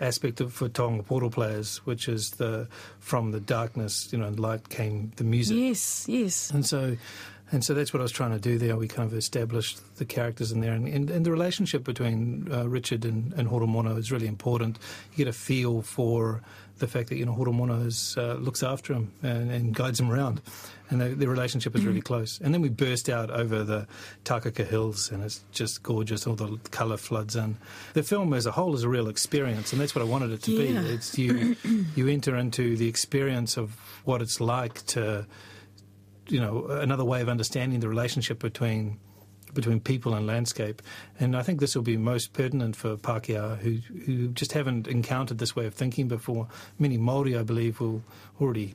aspect 0.00 0.40
of, 0.40 0.52
for 0.52 0.68
Taonga 0.68 1.04
Puoro 1.04 1.30
players, 1.30 1.78
which 1.78 2.08
is 2.08 2.32
the 2.32 2.68
from 3.00 3.32
the 3.32 3.40
darkness, 3.40 4.08
you 4.12 4.18
know, 4.18 4.30
light 4.30 4.68
came 4.68 5.12
the 5.16 5.24
music. 5.24 5.56
Yes, 5.56 6.06
yes. 6.08 6.50
And 6.50 6.64
so, 6.64 6.96
and 7.50 7.64
so 7.64 7.74
that's 7.74 7.92
what 7.92 8.00
I 8.00 8.02
was 8.02 8.12
trying 8.12 8.32
to 8.32 8.38
do 8.38 8.58
there. 8.58 8.76
We 8.76 8.88
kind 8.88 9.10
of 9.10 9.16
established 9.16 9.80
the 9.96 10.04
characters 10.04 10.52
in 10.52 10.60
there, 10.60 10.72
and, 10.72 10.86
and, 10.86 11.10
and 11.10 11.24
the 11.24 11.30
relationship 11.32 11.84
between 11.84 12.48
uh, 12.52 12.68
Richard 12.68 13.04
and, 13.04 13.32
and 13.34 13.48
Horomona 13.48 13.96
is 13.98 14.12
really 14.12 14.26
important. 14.26 14.78
You 15.12 15.16
get 15.16 15.28
a 15.28 15.32
feel 15.32 15.82
for 15.82 16.42
the 16.78 16.86
fact 16.86 17.08
that 17.08 17.16
you 17.16 17.26
know 17.26 17.34
Horomona 17.34 17.84
is, 17.86 18.14
uh, 18.16 18.34
looks 18.34 18.62
after 18.62 18.92
him 18.92 19.10
and, 19.22 19.50
and, 19.50 19.74
guides 19.74 19.98
him 19.98 20.12
around, 20.12 20.40
and 20.90 21.00
the, 21.00 21.08
the 21.08 21.26
relationship 21.26 21.74
is 21.74 21.84
really 21.84 22.00
close. 22.00 22.40
And 22.40 22.54
then 22.54 22.60
we 22.60 22.68
burst 22.68 23.08
out 23.08 23.30
over 23.30 23.64
the 23.64 23.88
Takaka 24.24 24.64
Hills, 24.64 25.10
and 25.10 25.24
it's 25.24 25.42
just 25.50 25.82
gorgeous. 25.82 26.26
All 26.26 26.36
the 26.36 26.56
colour 26.70 26.96
floods 26.96 27.34
in. 27.34 27.56
The 27.94 28.04
film 28.04 28.32
as 28.32 28.46
a 28.46 28.52
whole 28.52 28.74
is 28.76 28.84
a 28.84 28.88
real 28.88 29.08
experience, 29.08 29.72
and 29.72 29.80
that's 29.80 29.94
what 29.94 30.02
I 30.02 30.08
wanted 30.08 30.30
it 30.30 30.42
to 30.44 30.52
Yeah. 30.52 30.82
be. 30.82 30.88
It's 30.88 31.18
you 31.18 31.56
you 31.96 32.06
enter 32.08 32.36
into 32.36 32.76
the 32.76 32.88
experience 32.88 33.56
of 33.56 33.76
what 34.04 34.22
it's 34.22 34.40
like 34.40 34.86
to 34.86 35.26
you 36.28 36.40
know 36.40 36.66
another 36.66 37.04
way 37.04 37.20
of 37.20 37.28
understanding 37.28 37.80
the 37.80 37.88
relationship 37.88 38.38
between 38.38 38.98
between 39.54 39.80
people 39.80 40.14
and 40.14 40.26
landscape. 40.26 40.82
And 41.18 41.36
I 41.36 41.42
think 41.42 41.60
this 41.60 41.74
will 41.74 41.82
be 41.82 41.96
most 41.96 42.32
pertinent 42.32 42.76
for 42.76 42.96
Pākehā 42.96 43.58
who 43.58 43.78
who 44.04 44.28
just 44.28 44.52
haven't 44.52 44.86
encountered 44.86 45.38
this 45.38 45.56
way 45.56 45.66
of 45.66 45.74
thinking 45.74 46.08
before. 46.08 46.48
Many 46.78 46.98
Maori, 46.98 47.36
I 47.36 47.42
believe, 47.42 47.80
will 47.80 48.02
already 48.40 48.74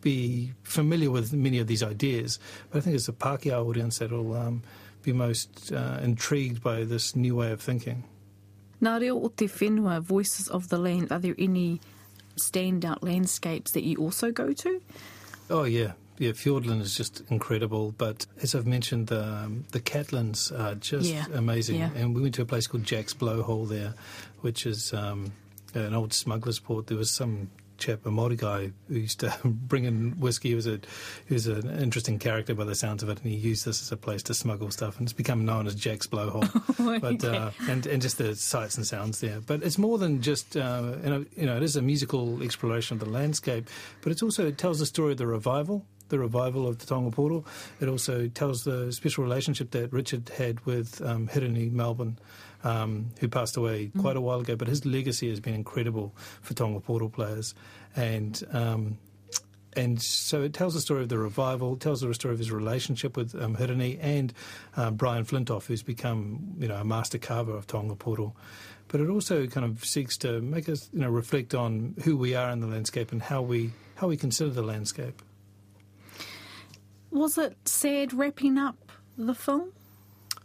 be 0.00 0.52
familiar 0.62 1.10
with 1.10 1.32
many 1.32 1.58
of 1.58 1.66
these 1.66 1.82
ideas. 1.82 2.38
But 2.70 2.78
I 2.78 2.80
think 2.82 2.96
it's 2.96 3.06
the 3.06 3.12
Pākehā 3.12 3.66
audience 3.66 3.98
that 3.98 4.12
will 4.12 4.34
um, 4.34 4.62
be 5.02 5.12
most 5.12 5.72
uh, 5.72 5.98
intrigued 6.02 6.62
by 6.62 6.84
this 6.84 7.16
new 7.16 7.34
way 7.36 7.50
of 7.50 7.60
thinking. 7.60 8.04
Nā 8.82 9.00
reo 9.00 9.16
o 9.16 9.28
te 9.28 9.48
whenua, 9.48 10.00
Voices 10.02 10.48
of 10.48 10.68
the 10.68 10.78
Land, 10.78 11.10
are 11.10 11.18
there 11.18 11.34
any 11.38 11.80
standout 12.36 13.02
landscapes 13.02 13.72
that 13.72 13.84
you 13.84 13.96
also 13.96 14.30
go 14.30 14.52
to? 14.52 14.82
Oh 15.48 15.64
yeah, 15.64 15.92
yeah. 16.18 16.30
Fiordland 16.32 16.80
is 16.80 16.96
just 16.96 17.22
incredible. 17.30 17.92
But 17.96 18.26
as 18.42 18.54
I've 18.54 18.66
mentioned, 18.66 19.08
the 19.08 19.22
um, 19.24 19.64
the 19.72 19.80
Catlins 19.80 20.50
are 20.58 20.74
just 20.74 21.10
Yeah, 21.12 21.26
amazing. 21.34 21.76
yeah. 21.76 21.90
And 21.94 22.14
we 22.14 22.22
went 22.22 22.34
to 22.36 22.42
a 22.42 22.46
place 22.46 22.66
called 22.66 22.84
Jack's 22.84 23.14
Blowhole 23.14 23.68
there, 23.68 23.94
which 24.40 24.66
is 24.66 24.92
um, 24.92 25.32
an 25.74 25.94
old 25.94 26.12
smuggler's 26.12 26.58
port. 26.58 26.86
There 26.86 26.98
was 26.98 27.10
some 27.10 27.50
chap, 27.78 28.06
a 28.06 28.10
Maori 28.10 28.36
guy, 28.36 28.70
who 28.88 28.94
used 28.94 29.20
to 29.20 29.36
bring 29.44 29.84
in 29.84 30.12
whiskey. 30.12 30.48
He 30.48 30.54
was 30.54 30.66
a 30.66 30.80
he 31.28 31.34
was 31.34 31.46
an 31.46 31.68
interesting 31.78 32.18
character 32.18 32.54
by 32.54 32.64
the 32.64 32.74
sounds 32.74 33.02
of 33.02 33.10
it, 33.10 33.20
and 33.22 33.30
he 33.30 33.36
used 33.36 33.66
this 33.66 33.82
as 33.82 33.92
a 33.92 33.96
place 33.98 34.22
to 34.24 34.34
smuggle 34.34 34.70
stuff, 34.70 34.98
and 34.98 35.06
it's 35.06 35.12
become 35.12 35.44
known 35.44 35.66
as 35.66 35.74
Jack's 35.74 36.06
Blowhole. 36.06 36.48
but 37.00 37.22
uh, 37.22 37.50
and 37.68 37.86
and 37.86 38.00
just 38.00 38.16
the 38.16 38.34
sights 38.34 38.78
and 38.78 38.86
sounds 38.86 39.20
there. 39.20 39.40
But 39.40 39.62
it's 39.62 39.76
more 39.76 39.98
than 39.98 40.22
just 40.22 40.56
uh, 40.56 40.94
you 41.04 41.10
know 41.10 41.24
you 41.36 41.44
know 41.46 41.56
it 41.58 41.62
is 41.62 41.76
a 41.76 41.82
musical 41.82 42.42
exploration 42.42 42.94
of 42.94 43.00
the 43.04 43.10
landscape, 43.10 43.68
but 44.00 44.10
it's 44.10 44.22
also 44.22 44.46
it 44.46 44.56
tells 44.56 44.78
the 44.78 44.86
story 44.86 45.12
of 45.12 45.18
the 45.18 45.26
revival. 45.26 45.84
The 46.08 46.18
revival 46.18 46.66
of 46.66 46.78
the 46.78 46.86
Taonga 46.86 47.14
Puoro. 47.14 47.44
It 47.80 47.88
also 47.88 48.28
tells 48.28 48.64
the 48.64 48.92
special 48.92 49.24
relationship 49.24 49.70
that 49.72 49.92
Richard 49.92 50.28
had 50.28 50.64
with 50.66 51.02
um, 51.02 51.28
Hirini 51.28 51.70
Melbourne, 51.72 52.18
um, 52.64 53.10
who 53.20 53.28
passed 53.28 53.56
away 53.56 53.90
quite 53.98 54.16
a 54.16 54.20
while 54.20 54.40
ago. 54.40 54.56
But 54.56 54.68
his 54.68 54.84
legacy 54.84 55.28
has 55.30 55.40
been 55.40 55.54
incredible 55.54 56.14
for 56.42 56.54
Taonga 56.54 56.82
Puoro 56.82 57.12
players, 57.12 57.54
and 57.96 58.42
um, 58.52 58.98
and 59.76 60.00
so 60.00 60.42
it 60.42 60.54
tells 60.54 60.74
the 60.74 60.80
story 60.80 61.02
of 61.02 61.10
the 61.10 61.18
revival, 61.18 61.76
tells 61.76 62.00
the 62.00 62.12
story 62.14 62.32
of 62.32 62.38
his 62.38 62.50
relationship 62.50 63.16
with 63.16 63.34
um, 63.40 63.56
Hirini 63.56 63.98
and 64.00 64.32
um, 64.76 64.94
Brian 64.94 65.24
Flintoff, 65.24 65.66
who's 65.66 65.82
become 65.82 66.54
you 66.58 66.66
know 66.66 66.76
a 66.76 66.84
master 66.84 67.18
carver 67.18 67.54
of 67.54 67.66
Taonga 67.66 67.96
Puoro. 67.96 68.32
But 68.88 69.00
it 69.00 69.10
also 69.10 69.46
kind 69.46 69.66
of 69.66 69.84
seeks 69.84 70.16
to 70.18 70.40
make 70.40 70.68
us 70.68 70.88
you 70.92 71.00
know 71.00 71.10
reflect 71.10 71.54
on 71.54 71.94
who 72.04 72.16
we 72.16 72.34
are 72.34 72.50
in 72.50 72.60
the 72.60 72.66
landscape 72.66 73.12
and 73.12 73.20
how 73.20 73.42
we 73.42 73.72
how 73.96 74.08
we 74.08 74.16
consider 74.16 74.50
the 74.50 74.62
landscape. 74.62 75.22
Was 77.16 77.38
it 77.38 77.56
sad 77.64 78.12
wrapping 78.12 78.58
up 78.58 78.76
the 79.16 79.34
film? 79.34 79.72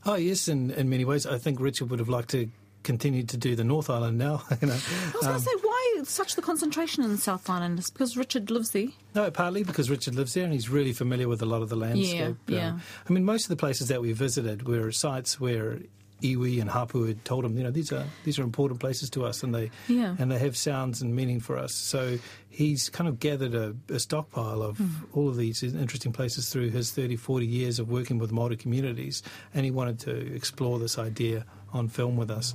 Oh 0.05 0.15
yes, 0.15 0.47
in 0.47 0.71
in 0.71 0.89
many 0.89 1.05
ways, 1.05 1.25
I 1.25 1.37
think 1.37 1.59
Richard 1.59 1.89
would 1.89 1.99
have 1.99 2.09
liked 2.09 2.29
to 2.29 2.49
continue 2.83 3.23
to 3.23 3.37
do 3.37 3.55
the 3.55 3.63
North 3.63 3.89
Island 3.89 4.17
now. 4.17 4.43
You 4.61 4.67
know, 4.67 4.73
I 4.73 4.75
was 4.75 5.13
going 5.13 5.27
to 5.27 5.33
um, 5.33 5.39
say, 5.39 5.51
why 5.61 6.01
such 6.03 6.35
the 6.35 6.41
concentration 6.41 7.03
in 7.03 7.11
the 7.11 7.17
South 7.17 7.49
Island? 7.49 7.77
It's 7.77 7.89
because 7.89 8.17
Richard 8.17 8.49
lives 8.49 8.71
there. 8.71 8.87
No, 9.13 9.29
partly 9.31 9.63
because 9.63 9.89
Richard 9.89 10.15
lives 10.15 10.33
there 10.33 10.43
and 10.45 10.53
he's 10.53 10.69
really 10.69 10.93
familiar 10.93 11.27
with 11.27 11.41
a 11.41 11.45
lot 11.45 11.61
of 11.61 11.69
the 11.69 11.75
landscape. 11.75 12.37
Yeah, 12.47 12.55
yeah. 12.55 12.79
I 13.07 13.13
mean, 13.13 13.23
most 13.25 13.43
of 13.43 13.49
the 13.49 13.55
places 13.55 13.87
that 13.89 14.01
we 14.01 14.13
visited 14.13 14.67
were 14.67 14.91
sites 14.91 15.39
where 15.39 15.79
iwi 16.21 16.59
and 16.61 16.69
hapu 16.69 17.03
had 17.05 17.23
told 17.25 17.43
him, 17.45 17.57
you 17.57 17.63
know, 17.63 17.71
these 17.71 17.91
are 17.91 18.05
these 18.23 18.37
are 18.39 18.43
important 18.43 18.79
places 18.79 19.09
to 19.11 19.25
us, 19.25 19.43
and 19.43 19.53
they 19.53 19.71
Yeah. 19.87 20.15
and 20.19 20.31
they 20.31 20.39
have 20.39 20.55
sounds 20.55 21.01
and 21.01 21.15
meaning 21.15 21.39
for 21.39 21.57
us. 21.57 21.73
So 21.73 22.17
he's 22.49 22.89
kind 22.89 23.07
of 23.07 23.19
gathered 23.19 23.55
a, 23.55 23.75
a 23.89 23.99
stockpile 23.99 24.61
of 24.61 24.77
Hmm. 24.77 24.87
all 25.13 25.29
of 25.29 25.37
these 25.37 25.63
interesting 25.63 26.11
places 26.13 26.49
through 26.49 26.69
his 26.71 26.91
30, 26.91 27.15
40 27.15 27.45
years 27.45 27.79
of 27.79 27.89
working 27.89 28.17
with 28.19 28.31
Māori 28.31 28.57
communities, 28.57 29.23
and 29.53 29.65
he 29.65 29.71
wanted 29.71 29.99
to 29.99 30.11
explore 30.35 30.79
this 30.79 30.97
idea 30.97 31.45
on 31.73 31.87
film 31.87 32.17
with 32.17 32.29
us. 32.29 32.53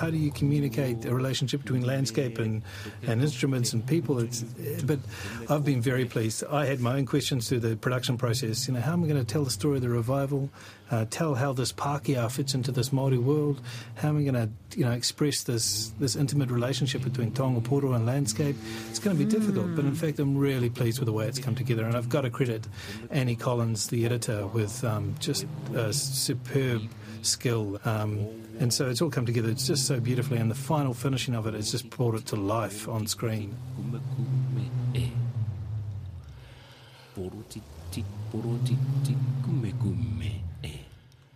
How 0.00 0.08
do 0.08 0.16
you 0.16 0.30
communicate 0.32 1.04
a 1.04 1.14
relationship 1.14 1.60
between 1.60 1.82
landscape 1.82 2.38
and, 2.38 2.62
and 3.06 3.20
instruments 3.20 3.74
and 3.74 3.86
people? 3.86 4.18
It's, 4.18 4.40
but 4.82 4.98
I've 5.50 5.62
been 5.62 5.82
very 5.82 6.06
pleased. 6.06 6.42
I 6.44 6.64
had 6.64 6.80
my 6.80 6.96
own 6.96 7.04
questions 7.04 7.50
through 7.50 7.60
the 7.60 7.76
production 7.76 8.16
process. 8.16 8.66
You 8.66 8.72
know, 8.72 8.80
how 8.80 8.94
am 8.94 9.04
I 9.04 9.08
going 9.08 9.20
to 9.20 9.30
tell 9.30 9.44
the 9.44 9.50
story 9.50 9.76
of 9.76 9.82
the 9.82 9.90
revival? 9.90 10.48
Uh, 10.90 11.04
tell 11.10 11.34
how 11.34 11.52
this 11.52 11.70
Pākehā 11.70 12.32
fits 12.32 12.54
into 12.54 12.72
this 12.72 12.88
Māori 12.88 13.22
world? 13.22 13.60
How 13.96 14.08
am 14.08 14.16
I 14.16 14.22
going 14.22 14.34
to, 14.34 14.78
you 14.78 14.86
know, 14.86 14.92
express 14.92 15.42
this 15.42 15.92
this 16.00 16.16
intimate 16.16 16.50
relationship 16.50 17.02
between 17.02 17.32
Taonga 17.32 17.60
Puoro 17.60 17.94
and 17.94 18.06
landscape? 18.06 18.56
It's 18.88 18.98
going 18.98 19.16
to 19.16 19.22
be 19.22 19.30
difficult, 19.30 19.76
but 19.76 19.84
in 19.84 19.94
fact, 19.94 20.18
I'm 20.18 20.36
really 20.38 20.70
pleased 20.70 20.98
with 20.98 21.06
the 21.06 21.12
way 21.12 21.28
it's 21.28 21.38
come 21.38 21.54
together. 21.54 21.84
And 21.84 21.94
I've 21.94 22.08
got 22.08 22.22
to 22.22 22.30
credit 22.30 22.66
Annie 23.10 23.36
Collins, 23.36 23.88
the 23.88 24.06
editor, 24.06 24.46
with 24.46 24.82
um, 24.82 25.14
just 25.20 25.44
a 25.74 25.92
superb 25.92 26.88
skill. 27.26 27.80
Um, 27.84 28.26
and 28.58 28.72
so 28.72 28.88
it's 28.88 29.00
all 29.00 29.10
come 29.10 29.26
together. 29.26 29.48
It's 29.48 29.66
just 29.66 29.86
so 29.86 30.00
beautifully, 30.00 30.38
and 30.38 30.50
the 30.50 30.54
final 30.54 30.94
finishing 30.94 31.34
of 31.34 31.46
it 31.46 31.54
has 31.54 31.70
just 31.70 31.88
brought 31.90 32.14
it 32.14 32.26
to 32.26 32.36
life 32.36 32.88
on 32.88 33.06
screen. 33.06 33.56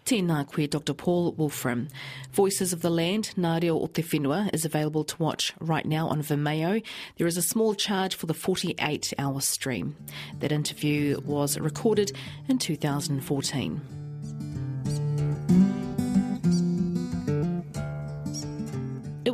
Tēnā 0.04 0.46
koe 0.52 0.66
Dr 0.66 0.92
Paul 0.92 1.32
Wolfram. 1.32 1.88
Voices 2.30 2.74
of 2.74 2.82
the 2.82 2.90
Land, 2.90 3.32
Nā 3.38 3.62
Reo 3.62 3.78
o 3.78 3.86
Te 3.86 4.02
Whenua, 4.02 4.50
is 4.52 4.66
available 4.66 5.02
to 5.02 5.16
watch 5.16 5.54
right 5.60 5.86
now 5.86 6.08
on 6.08 6.22
Vimeo. 6.22 6.82
There 7.16 7.26
is 7.26 7.38
a 7.38 7.42
small 7.42 7.74
charge 7.74 8.14
for 8.14 8.26
the 8.26 8.34
48 8.34 9.14
hour 9.18 9.40
stream. 9.40 9.96
That 10.40 10.52
interview 10.52 11.18
was 11.24 11.58
recorded 11.58 12.12
in 12.48 12.58
2014. 12.58 14.03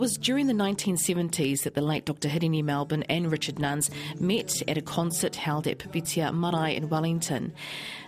Was 0.00 0.16
during 0.16 0.46
the 0.46 0.54
1970s 0.54 1.64
that 1.64 1.74
the 1.74 1.82
late 1.82 2.06
Dr. 2.06 2.30
Hirini 2.30 2.64
Melbourne 2.64 3.02
and 3.10 3.30
Richard 3.30 3.58
Nunns 3.58 3.90
met 4.18 4.62
at 4.66 4.78
a 4.78 4.80
concert 4.80 5.36
held 5.36 5.66
at 5.66 5.78
Pipitea 5.78 6.32
Marae 6.32 6.74
in 6.74 6.88
Wellington. 6.88 7.52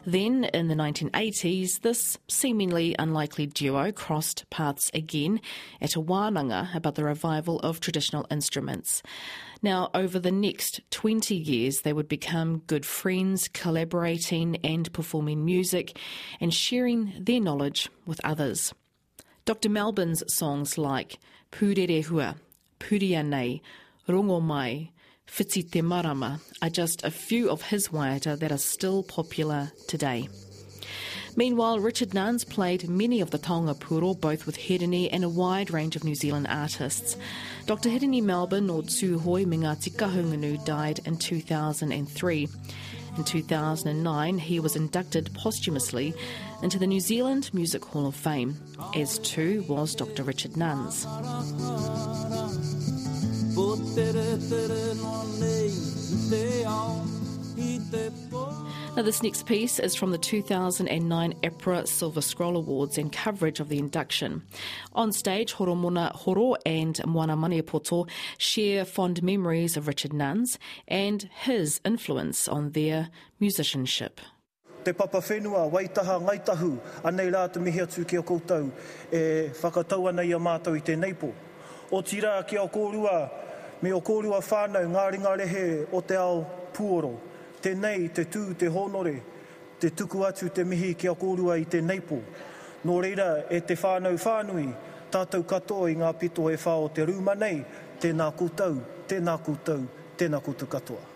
Then, 0.06 0.44
in 0.44 0.68
the 0.68 0.74
1980s, 0.74 1.82
this 1.82 2.16
seemingly 2.28 2.96
unlikely 2.98 3.44
duo 3.44 3.92
crossed 3.92 4.48
paths 4.48 4.90
again 4.94 5.42
at 5.82 5.94
a 5.94 6.00
wānanga 6.00 6.74
about 6.74 6.94
the 6.94 7.04
revival 7.04 7.60
of 7.60 7.78
traditional 7.78 8.26
instruments. 8.30 9.02
Now, 9.60 9.90
over 9.92 10.18
the 10.18 10.32
next 10.32 10.80
20 10.92 11.34
years, 11.34 11.82
they 11.82 11.92
would 11.92 12.08
become 12.08 12.62
good 12.68 12.86
friends, 12.86 13.48
collaborating 13.48 14.56
and 14.64 14.90
performing 14.94 15.44
music 15.44 15.98
and 16.40 16.54
sharing 16.54 17.12
their 17.20 17.40
knowledge 17.40 17.90
with 18.06 18.18
others. 18.24 18.72
Dr. 19.44 19.68
Melbourne's 19.68 20.22
songs 20.32 20.78
like 20.78 21.18
Pūrere 21.52 22.02
Hua, 22.06 22.34
Puria 22.80 23.22
Nei, 23.22 23.60
Rongo 24.08 24.42
Mai, 24.42 24.90
Whiti 25.28 25.70
Te 25.70 25.82
Marama 25.82 26.40
are 26.62 26.70
just 26.70 27.04
a 27.04 27.10
few 27.10 27.50
of 27.50 27.62
his 27.62 27.88
waiata 27.88 28.38
that 28.38 28.50
are 28.50 28.58
still 28.58 29.02
popular 29.02 29.70
today. 29.86 30.28
Meanwhile, 31.36 31.80
Richard 31.80 32.14
Nunns 32.14 32.44
played 32.44 32.88
many 32.88 33.20
of 33.20 33.30
the 33.30 33.38
taonga 33.38 33.78
puoro, 33.78 34.18
both 34.18 34.44
with 34.46 34.58
Hirini 34.58 35.08
and 35.12 35.24
a 35.24 35.28
wide 35.28 35.70
range 35.70 35.94
of 35.94 36.04
New 36.04 36.14
Zealand 36.14 36.46
artists. 36.48 37.16
Dr. 37.66 37.90
Hirini 37.90 38.22
Melbourne, 38.22 38.68
or 38.68 38.82
Tūhoe 38.82 39.46
Mingati 39.46 39.92
Kahungunu, 39.92 40.62
died 40.64 41.00
in 41.06 41.16
2003. 41.16 42.48
In 43.16 43.24
2009, 43.24 44.38
he 44.38 44.58
was 44.58 44.74
inducted 44.74 45.32
posthumously 45.34 46.14
into 46.62 46.78
the 46.78 46.86
New 46.86 47.00
Zealand 47.00 47.50
Music 47.52 47.84
Hall 47.84 48.06
of 48.06 48.14
Fame, 48.14 48.56
as 48.94 49.18
too 49.18 49.64
was 49.68 49.94
Dr. 49.94 50.22
Richard 50.22 50.56
Nunns. 50.56 51.06
Now, 58.94 59.00
this 59.00 59.22
next 59.22 59.46
piece 59.46 59.78
is 59.78 59.94
from 59.94 60.10
the 60.10 60.18
2009 60.18 61.34
EPRA 61.42 61.88
Silver 61.88 62.20
Scroll 62.20 62.58
Awards 62.58 62.98
and 62.98 63.10
coverage 63.10 63.58
of 63.58 63.70
the 63.70 63.78
induction. 63.78 64.42
On 64.92 65.12
stage, 65.12 65.54
Horomona 65.54 66.12
Horo 66.12 66.56
and 66.66 67.00
Moana 67.06 67.34
Maniapoto 67.34 68.06
share 68.36 68.84
fond 68.84 69.22
memories 69.22 69.78
of 69.78 69.88
Richard 69.88 70.12
Nuns 70.12 70.58
and 70.86 71.22
his 71.40 71.80
influence 71.86 72.46
on 72.46 72.72
their 72.72 73.08
musicianship. 73.40 74.20
Te 74.84 74.92
papa 74.92 75.22
whenua, 75.22 75.72
waitaha, 75.72 76.20
ngaitahu, 76.20 76.78
anei 77.02 77.32
rā 77.32 77.50
te 77.50 77.60
mihi 77.60 77.80
atu 77.80 78.06
ki 78.06 78.16
a 78.16 78.22
koutou, 78.22 78.70
e 79.10 79.48
whakatau 79.62 80.10
ana 80.10 80.20
a 80.20 80.38
mātou 80.38 80.76
i 80.76 80.82
tēnei 80.82 81.14
pō. 81.14 81.32
O 81.90 82.02
tira 82.02 82.44
ki 82.46 82.56
a 82.56 82.68
kōrua, 82.68 83.30
me 83.80 83.90
o 83.90 84.02
kōrua 84.02 84.44
whānau, 84.44 84.84
ngā 84.84 85.10
ringa 85.16 85.38
rehe 85.38 85.86
o 85.90 86.00
te 86.02 86.14
ao 86.14 86.44
puoro. 86.74 87.31
Tēnei, 87.62 88.08
te 88.14 88.24
tū, 88.26 88.56
te 88.58 88.66
honore, 88.72 89.14
te 89.78 89.90
tuku 89.90 90.24
atu 90.26 90.48
te 90.54 90.64
mihi 90.66 90.94
ki 90.98 91.10
a 91.10 91.14
kōrua 91.18 91.60
i 91.60 91.66
te 91.70 91.80
neipo. 91.82 92.18
Nō 92.82 92.96
reira, 93.04 93.28
e 93.50 93.60
te 93.62 93.76
whānau 93.78 94.18
whānui, 94.18 94.66
tātou 95.12 95.46
katoa 95.46 95.92
i 95.92 95.96
ngā 96.00 96.10
pito 96.18 96.48
e 96.50 96.58
whao 96.58 96.88
te 96.94 97.06
rūma 97.06 97.36
nei, 97.38 97.62
tēnā 98.02 98.28
koutou, 98.38 98.80
tēnā 99.08 99.36
koutou, 99.46 99.86
tēnā 100.18 100.42
koutou 100.42 100.70
katoa. 100.70 101.08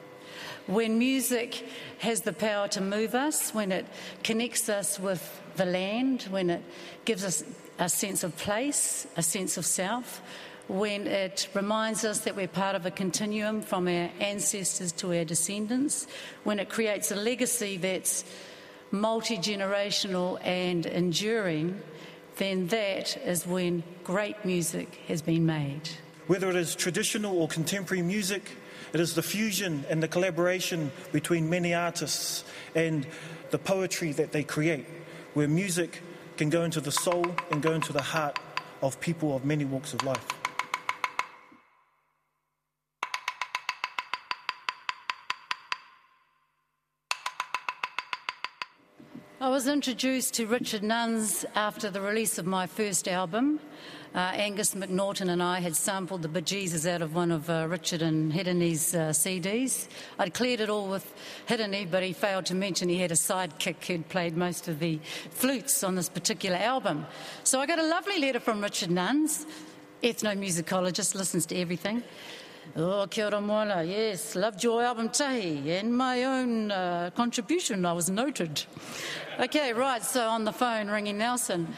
When 0.66 0.98
music 0.98 1.64
has 1.98 2.22
the 2.22 2.32
power 2.32 2.66
to 2.68 2.80
move 2.80 3.14
us, 3.14 3.54
when 3.54 3.70
it 3.70 3.86
connects 4.24 4.68
us 4.68 4.98
with 4.98 5.22
the 5.56 5.64
land, 5.64 6.26
when 6.30 6.50
it 6.50 6.62
gives 7.04 7.24
us 7.24 7.44
a 7.78 7.88
sense 7.88 8.24
of 8.24 8.36
place, 8.36 9.06
a 9.16 9.22
sense 9.22 9.56
of 9.56 9.64
self, 9.64 10.20
when 10.68 11.06
it 11.06 11.48
reminds 11.54 12.04
us 12.04 12.20
that 12.20 12.34
we're 12.34 12.48
part 12.48 12.74
of 12.74 12.86
a 12.86 12.90
continuum 12.90 13.62
from 13.62 13.86
our 13.86 14.10
ancestors 14.20 14.92
to 14.92 15.16
our 15.16 15.24
descendants, 15.24 16.06
when 16.44 16.58
it 16.58 16.68
creates 16.68 17.10
a 17.12 17.16
legacy 17.16 17.76
that's 17.76 18.24
multi 18.90 19.36
generational 19.36 20.40
and 20.44 20.86
enduring, 20.86 21.80
then 22.36 22.66
that 22.68 23.16
is 23.18 23.46
when 23.46 23.82
great 24.04 24.44
music 24.44 25.00
has 25.08 25.22
been 25.22 25.46
made. 25.46 25.88
Whether 26.26 26.50
it 26.50 26.56
is 26.56 26.74
traditional 26.74 27.38
or 27.38 27.48
contemporary 27.48 28.02
music, 28.02 28.50
it 28.92 29.00
is 29.00 29.14
the 29.14 29.22
fusion 29.22 29.84
and 29.88 30.02
the 30.02 30.08
collaboration 30.08 30.90
between 31.12 31.48
many 31.48 31.74
artists 31.74 32.44
and 32.74 33.06
the 33.50 33.58
poetry 33.58 34.12
that 34.12 34.32
they 34.32 34.42
create, 34.42 34.86
where 35.34 35.48
music 35.48 36.02
can 36.36 36.50
go 36.50 36.64
into 36.64 36.80
the 36.80 36.92
soul 36.92 37.24
and 37.50 37.62
go 37.62 37.72
into 37.72 37.92
the 37.92 38.02
heart 38.02 38.38
of 38.82 39.00
people 39.00 39.36
of 39.36 39.44
many 39.44 39.64
walks 39.64 39.94
of 39.94 40.02
life. 40.04 40.35
I 49.46 49.48
was 49.48 49.68
introduced 49.68 50.34
to 50.34 50.46
Richard 50.48 50.82
Nunns 50.82 51.44
after 51.54 51.88
the 51.88 52.00
release 52.00 52.36
of 52.36 52.46
my 52.46 52.66
first 52.66 53.06
album. 53.06 53.60
Uh, 54.12 54.18
Angus 54.18 54.74
McNaughton 54.74 55.30
and 55.30 55.40
I 55.40 55.60
had 55.60 55.76
sampled 55.76 56.22
the 56.22 56.28
bejesus 56.28 56.84
out 56.84 57.00
of 57.00 57.14
one 57.14 57.30
of 57.30 57.48
uh, 57.48 57.68
Richard 57.68 58.02
and 58.02 58.32
Hirini's 58.32 58.92
uh, 58.92 59.10
CDs. 59.10 59.86
I'd 60.18 60.34
cleared 60.34 60.58
it 60.58 60.68
all 60.68 60.88
with 60.88 61.14
Hiddeney, 61.48 61.88
but 61.88 62.02
he 62.02 62.12
failed 62.12 62.46
to 62.46 62.56
mention 62.56 62.88
he 62.88 62.98
had 62.98 63.12
a 63.12 63.14
sidekick 63.14 63.84
who'd 63.84 64.08
played 64.08 64.36
most 64.36 64.66
of 64.66 64.80
the 64.80 64.98
flutes 65.30 65.84
on 65.84 65.94
this 65.94 66.08
particular 66.08 66.56
album. 66.56 67.06
So 67.44 67.60
I 67.60 67.66
got 67.66 67.78
a 67.78 67.86
lovely 67.86 68.18
letter 68.18 68.40
from 68.40 68.60
Richard 68.60 68.90
Nunns, 68.90 69.46
ethnomusicologist, 70.02 71.14
listens 71.14 71.46
to 71.46 71.56
everything. 71.56 72.02
Oh, 72.74 73.06
kia 73.08 73.26
ora 73.26 73.40
moana, 73.40 73.84
yes, 73.84 74.34
loved 74.34 74.62
your 74.62 74.82
album 74.82 75.08
Tahi, 75.08 75.70
and 75.70 75.96
my 75.96 76.24
own 76.24 76.70
uh, 76.70 77.10
contribution, 77.14 77.86
I 77.86 77.92
was 77.92 78.10
noted. 78.10 78.64
Okay, 79.38 79.72
right, 79.72 80.02
so 80.02 80.28
on 80.28 80.44
the 80.44 80.52
phone 80.52 80.88
ringing 80.88 81.18
Nelson. 81.18 81.68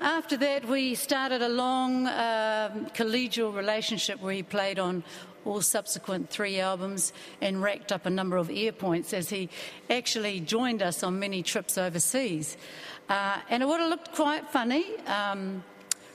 After 0.00 0.36
that, 0.38 0.66
we 0.66 0.94
started 0.94 1.42
a 1.42 1.48
long 1.48 2.06
uh, 2.06 2.88
collegial 2.94 3.54
relationship 3.54 4.20
where 4.20 4.32
he 4.32 4.42
played 4.42 4.78
on 4.78 5.04
all 5.44 5.60
subsequent 5.60 6.30
three 6.30 6.58
albums 6.58 7.12
and 7.40 7.62
racked 7.62 7.92
up 7.92 8.06
a 8.06 8.10
number 8.10 8.36
of 8.36 8.50
ear 8.50 8.72
points 8.72 9.12
as 9.12 9.28
he 9.28 9.50
actually 9.88 10.40
joined 10.40 10.82
us 10.82 11.02
on 11.02 11.18
many 11.18 11.42
trips 11.42 11.78
overseas. 11.78 12.56
Uh, 13.08 13.38
and 13.50 13.62
it 13.62 13.66
would 13.66 13.80
have 13.80 13.90
looked 13.90 14.14
quite 14.14 14.48
funny. 14.48 14.84
Um, 15.06 15.62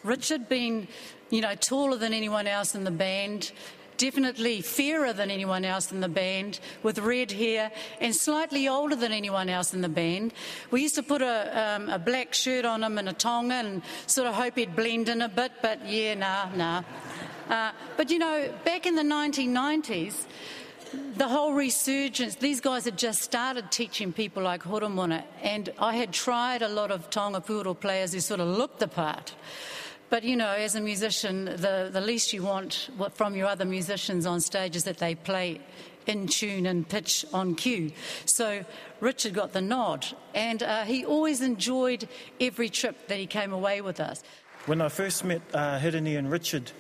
Richard 0.04 0.50
being, 0.50 0.88
you 1.30 1.42
know, 1.42 1.56
taller 1.56 1.98
than 1.98 2.14
anyone 2.14 2.48
else 2.48 2.76
in 2.76 2.84
the 2.84 2.92
band, 2.92 3.52
definitely 3.98 4.62
fairer 4.62 5.14
than 5.14 5.32
anyone 5.32 5.66
else 5.66 5.92
in 5.92 6.02
the 6.02 6.10
band, 6.10 6.60
with 6.84 7.00
red 7.00 7.32
hair, 7.32 7.72
and 8.00 8.16
slightly 8.16 8.68
older 8.68 8.96
than 8.96 9.12
anyone 9.12 9.50
else 9.50 9.74
in 9.74 9.82
the 9.82 9.90
band. 9.90 10.34
We 10.72 10.82
used 10.82 10.96
to 10.96 11.04
put 11.04 11.22
a, 11.22 11.76
um, 11.76 11.90
a 11.90 12.00
black 12.00 12.34
shirt 12.34 12.66
on 12.66 12.84
him 12.84 12.98
and 12.98 13.10
a 13.10 13.14
tonga 13.14 13.56
and 13.56 13.82
sort 14.08 14.28
of 14.28 14.36
hope 14.36 14.58
he'd 14.58 14.76
blend 14.76 15.10
in 15.10 15.22
a 15.22 15.30
bit, 15.30 15.52
but 15.62 15.88
yeah, 15.88 16.14
nah, 16.16 16.50
nah. 16.56 16.84
Uh, 17.50 17.72
but 17.98 18.10
you 18.10 18.20
know, 18.20 18.52
back 18.64 18.86
in 18.86 18.96
the 18.96 19.04
1990s, 19.04 20.26
the 21.18 21.28
whole 21.28 21.54
resurgence, 21.54 22.36
these 22.36 22.62
guys 22.62 22.86
had 22.86 22.98
just 22.98 23.22
started 23.22 23.72
teaching 23.72 24.14
people 24.14 24.44
like 24.44 24.64
Horomona, 24.64 25.24
and 25.42 25.72
I 25.80 25.96
had 25.96 26.12
tried 26.12 26.62
a 26.62 26.70
lot 26.70 26.92
of 26.92 27.10
Taonga 27.10 27.46
Puoro 27.46 27.80
players 27.80 28.14
who 28.14 28.20
sort 28.20 28.40
of 28.40 28.48
looked 28.48 28.80
the 28.80 28.88
part. 28.88 29.34
But 30.10 30.24
you 30.24 30.36
know, 30.36 30.50
as 30.50 30.76
a 30.76 30.82
musician, 30.82 31.46
the, 31.46 31.90
the 31.92 32.02
least 32.02 32.32
you 32.32 32.44
want 32.44 32.90
from 33.14 33.36
your 33.36 33.48
other 33.48 33.66
musicians 33.66 34.26
on 34.26 34.40
stage 34.40 34.76
is 34.76 34.84
that 34.84 34.98
they 34.98 35.16
play 35.16 35.62
in 36.06 36.28
tune 36.28 36.68
and 36.68 36.88
pitch 36.88 37.26
on 37.34 37.56
cue. 37.56 37.92
So 38.26 38.64
Richard 39.00 39.34
got 39.34 39.54
the 39.54 39.62
nod, 39.62 40.06
and 40.34 40.62
uh, 40.62 40.84
he 40.84 41.06
always 41.06 41.42
enjoyed 41.42 42.08
every 42.40 42.70
trip 42.70 43.08
that 43.08 43.18
he 43.18 43.26
came 43.26 43.52
away 43.52 43.82
with 43.82 44.00
us. 44.00 44.24
When 44.68 44.82
I 44.82 44.90
first 44.90 45.24
met 45.24 45.42
uh, 45.54 45.80
and 45.82 46.32
Richard, 46.32 46.72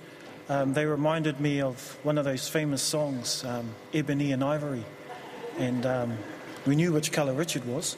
um, 0.48 0.74
they 0.74 0.86
reminded 0.86 1.40
me 1.40 1.62
of 1.62 1.98
one 2.04 2.18
of 2.18 2.26
those 2.26 2.48
famous 2.48 2.82
songs, 2.82 3.44
um, 3.44 3.74
Ebony 3.94 4.32
and 4.32 4.44
Ivory. 4.44 4.86
And 5.58 5.86
um, 5.86 6.18
we 6.66 6.76
knew 6.76 6.92
which 6.94 7.12
colour 7.12 7.34
Richard 7.34 7.66
was. 7.66 7.98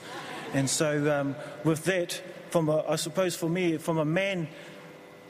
And 0.54 0.70
so, 0.70 1.12
um, 1.12 1.36
with 1.64 1.84
that, 1.86 2.22
from 2.50 2.70
a, 2.70 2.84
I 2.88 2.96
suppose 2.96 3.36
for 3.36 3.50
me, 3.50 3.78
from 3.78 3.98
a 3.98 4.06
man 4.06 4.48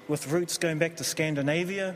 with 0.07 0.31
roots 0.31 0.57
going 0.57 0.77
back 0.77 0.95
to 0.95 1.03
Scandinavia, 1.03 1.95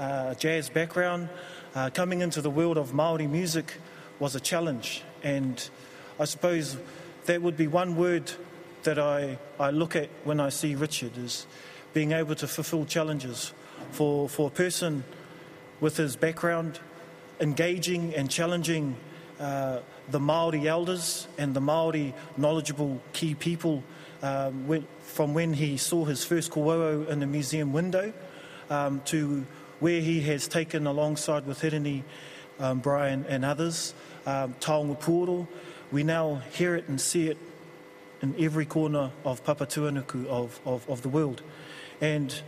uh, 0.00 0.34
jazz 0.34 0.68
background, 0.68 1.28
uh, 1.74 1.90
coming 1.90 2.20
into 2.20 2.40
the 2.40 2.50
world 2.50 2.76
of 2.76 2.92
Maori 2.92 3.26
music 3.28 3.74
was 4.18 4.34
a 4.34 4.40
challenge. 4.40 5.02
And 5.22 5.68
I 6.18 6.24
suppose 6.24 6.76
that 7.26 7.40
would 7.40 7.56
be 7.56 7.68
one 7.68 7.94
word 7.94 8.32
that 8.82 8.98
I, 8.98 9.38
I 9.60 9.70
look 9.70 9.94
at 9.94 10.08
when 10.24 10.40
I 10.40 10.48
see 10.48 10.74
Richard 10.74 11.16
is 11.16 11.46
being 11.94 12.12
able 12.12 12.34
to 12.34 12.48
fulfill 12.48 12.84
challenges 12.84 13.52
for, 13.92 14.28
for 14.28 14.48
a 14.48 14.50
person 14.50 15.04
with 15.80 15.96
his 15.96 16.16
background, 16.16 16.80
engaging 17.40 18.12
and 18.14 18.28
challenging 18.28 18.96
uh, 19.38 19.78
the 20.10 20.18
Maori 20.18 20.66
elders 20.66 21.28
and 21.38 21.54
the 21.54 21.60
Maori 21.60 22.12
knowledgeable 22.36 23.00
key 23.12 23.34
people 23.34 23.84
um, 24.22 24.86
from 25.00 25.34
when 25.34 25.52
he 25.54 25.76
saw 25.76 26.04
his 26.04 26.24
first 26.24 26.50
kōwauau 26.52 27.08
in 27.08 27.20
the 27.20 27.26
museum 27.26 27.72
window 27.72 28.12
um, 28.70 29.02
to 29.06 29.44
where 29.80 30.00
he 30.00 30.20
has 30.22 30.46
taken 30.46 30.86
alongside 30.86 31.46
with 31.46 31.60
Hirini, 31.60 32.04
um, 32.60 32.78
Brian 32.78 33.26
and 33.28 33.44
others, 33.44 33.94
um, 34.26 34.54
Taonga. 34.60 35.46
We 35.90 36.04
now 36.04 36.40
hear 36.52 36.74
it 36.76 36.88
and 36.88 37.00
see 37.00 37.28
it 37.28 37.36
in 38.22 38.34
every 38.38 38.64
corner 38.64 39.10
of 39.24 39.44
Papatuanuku 39.44 40.26
of, 40.26 40.60
of, 40.64 40.88
of 40.88 41.02
the 41.02 41.08
world. 41.08 41.42
And 42.00 42.40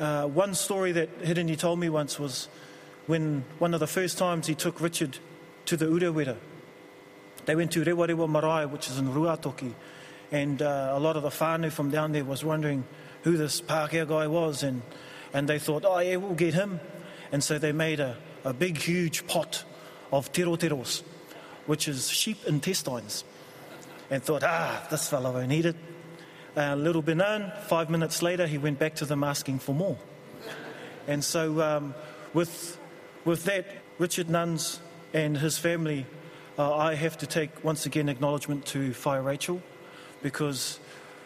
uh, 0.00 0.26
one 0.26 0.54
story 0.54 0.92
that 0.92 1.22
Hirini 1.22 1.58
told 1.58 1.78
me 1.78 1.88
once 1.88 2.18
was 2.18 2.48
when 3.06 3.44
one 3.58 3.74
of 3.74 3.80
the 3.80 3.86
first 3.86 4.18
times 4.18 4.46
he 4.46 4.54
took 4.54 4.80
Richard 4.80 5.18
to 5.66 5.76
the 5.76 5.86
Urewera. 5.86 6.36
They 7.44 7.54
went 7.54 7.70
to 7.72 7.84
Rewarewa 7.84 8.28
Marae, 8.28 8.66
which 8.66 8.88
is 8.88 8.98
in 8.98 9.08
Ruatoki, 9.08 9.74
and 10.32 10.60
uh, 10.60 10.92
a 10.92 11.00
lot 11.00 11.16
of 11.16 11.22
the 11.22 11.28
whānau 11.30 11.70
from 11.70 11.90
down 11.90 12.12
there 12.12 12.24
was 12.24 12.44
wondering 12.44 12.84
who 13.22 13.36
this 13.36 13.60
Pākehā 13.60 14.08
guy 14.08 14.26
was, 14.26 14.62
and, 14.62 14.82
and 15.32 15.48
they 15.48 15.58
thought, 15.58 15.84
oh 15.84 15.98
yeah, 15.98 16.16
we'll 16.16 16.34
get 16.34 16.54
him. 16.54 16.80
And 17.32 17.42
so 17.42 17.58
they 17.58 17.72
made 17.72 18.00
a, 18.00 18.16
a 18.44 18.52
big, 18.52 18.78
huge 18.78 19.26
pot 19.26 19.64
of 20.12 20.32
teroteros, 20.32 21.02
which 21.66 21.88
is 21.88 22.08
sheep 22.08 22.38
intestines, 22.46 23.24
and 24.10 24.22
thought, 24.22 24.42
ah, 24.44 24.86
this 24.90 25.08
fellow 25.08 25.32
won't 25.32 25.52
eat 25.52 25.66
it. 25.66 25.76
A 26.54 26.74
little 26.74 27.02
known, 27.02 27.52
five 27.66 27.90
minutes 27.90 28.22
later, 28.22 28.46
he 28.46 28.58
went 28.58 28.78
back 28.78 28.94
to 28.96 29.04
them 29.04 29.22
asking 29.22 29.58
for 29.58 29.74
more. 29.74 29.98
And 31.06 31.22
so, 31.22 31.60
um, 31.60 31.94
with, 32.32 32.78
with 33.24 33.44
that, 33.44 33.66
Richard 33.98 34.30
Nunns 34.30 34.80
and 35.12 35.36
his 35.36 35.58
family, 35.58 36.06
uh, 36.58 36.74
I 36.74 36.94
have 36.94 37.18
to 37.18 37.26
take 37.26 37.62
once 37.62 37.86
again 37.86 38.08
acknowledgement 38.08 38.64
to 38.66 38.94
Fire 38.94 39.22
Rachel 39.22 39.62
because 40.22 40.80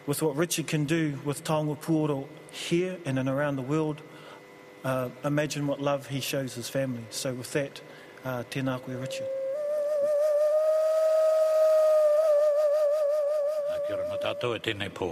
with 0.06 0.22
what 0.22 0.36
Richard 0.36 0.66
can 0.66 0.84
do 0.84 1.18
with 1.24 1.44
Taonga 1.44 1.78
Puoro 1.80 2.26
here 2.50 2.96
and 3.04 3.18
and 3.18 3.28
around 3.28 3.56
the 3.56 3.62
world, 3.62 4.02
uh, 4.84 5.08
imagine 5.24 5.66
what 5.66 5.80
love 5.80 6.06
he 6.06 6.20
shows 6.20 6.54
his 6.54 6.68
family. 6.68 7.04
So, 7.10 7.34
with 7.34 7.52
that, 7.52 7.80
uh, 8.24 8.42
tēnā 8.50 8.80
koe, 8.82 8.92
Richard. 8.92 9.28
Kia 13.86 13.96
ora 13.96 14.18
tātou 14.22 14.56
e 14.56 14.60
tēnei 14.60 14.90
pō. 14.90 15.10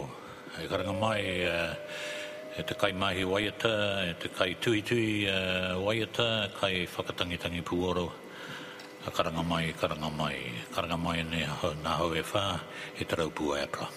E 0.63 0.67
karanga 0.67 0.99
mai 0.99 1.21
e 2.59 2.63
te 2.63 2.75
kai 2.75 2.93
mahi 2.93 3.23
waiata, 3.23 4.11
e 4.11 4.15
te 4.19 4.29
kai 4.29 4.55
tuitui 4.55 5.29
uh, 5.29 5.79
waiata, 5.79 6.51
kai 6.61 6.87
whakatangitangi 6.87 7.63
puoro. 7.63 8.11
Ne 11.31 11.45
apra. 13.57 13.89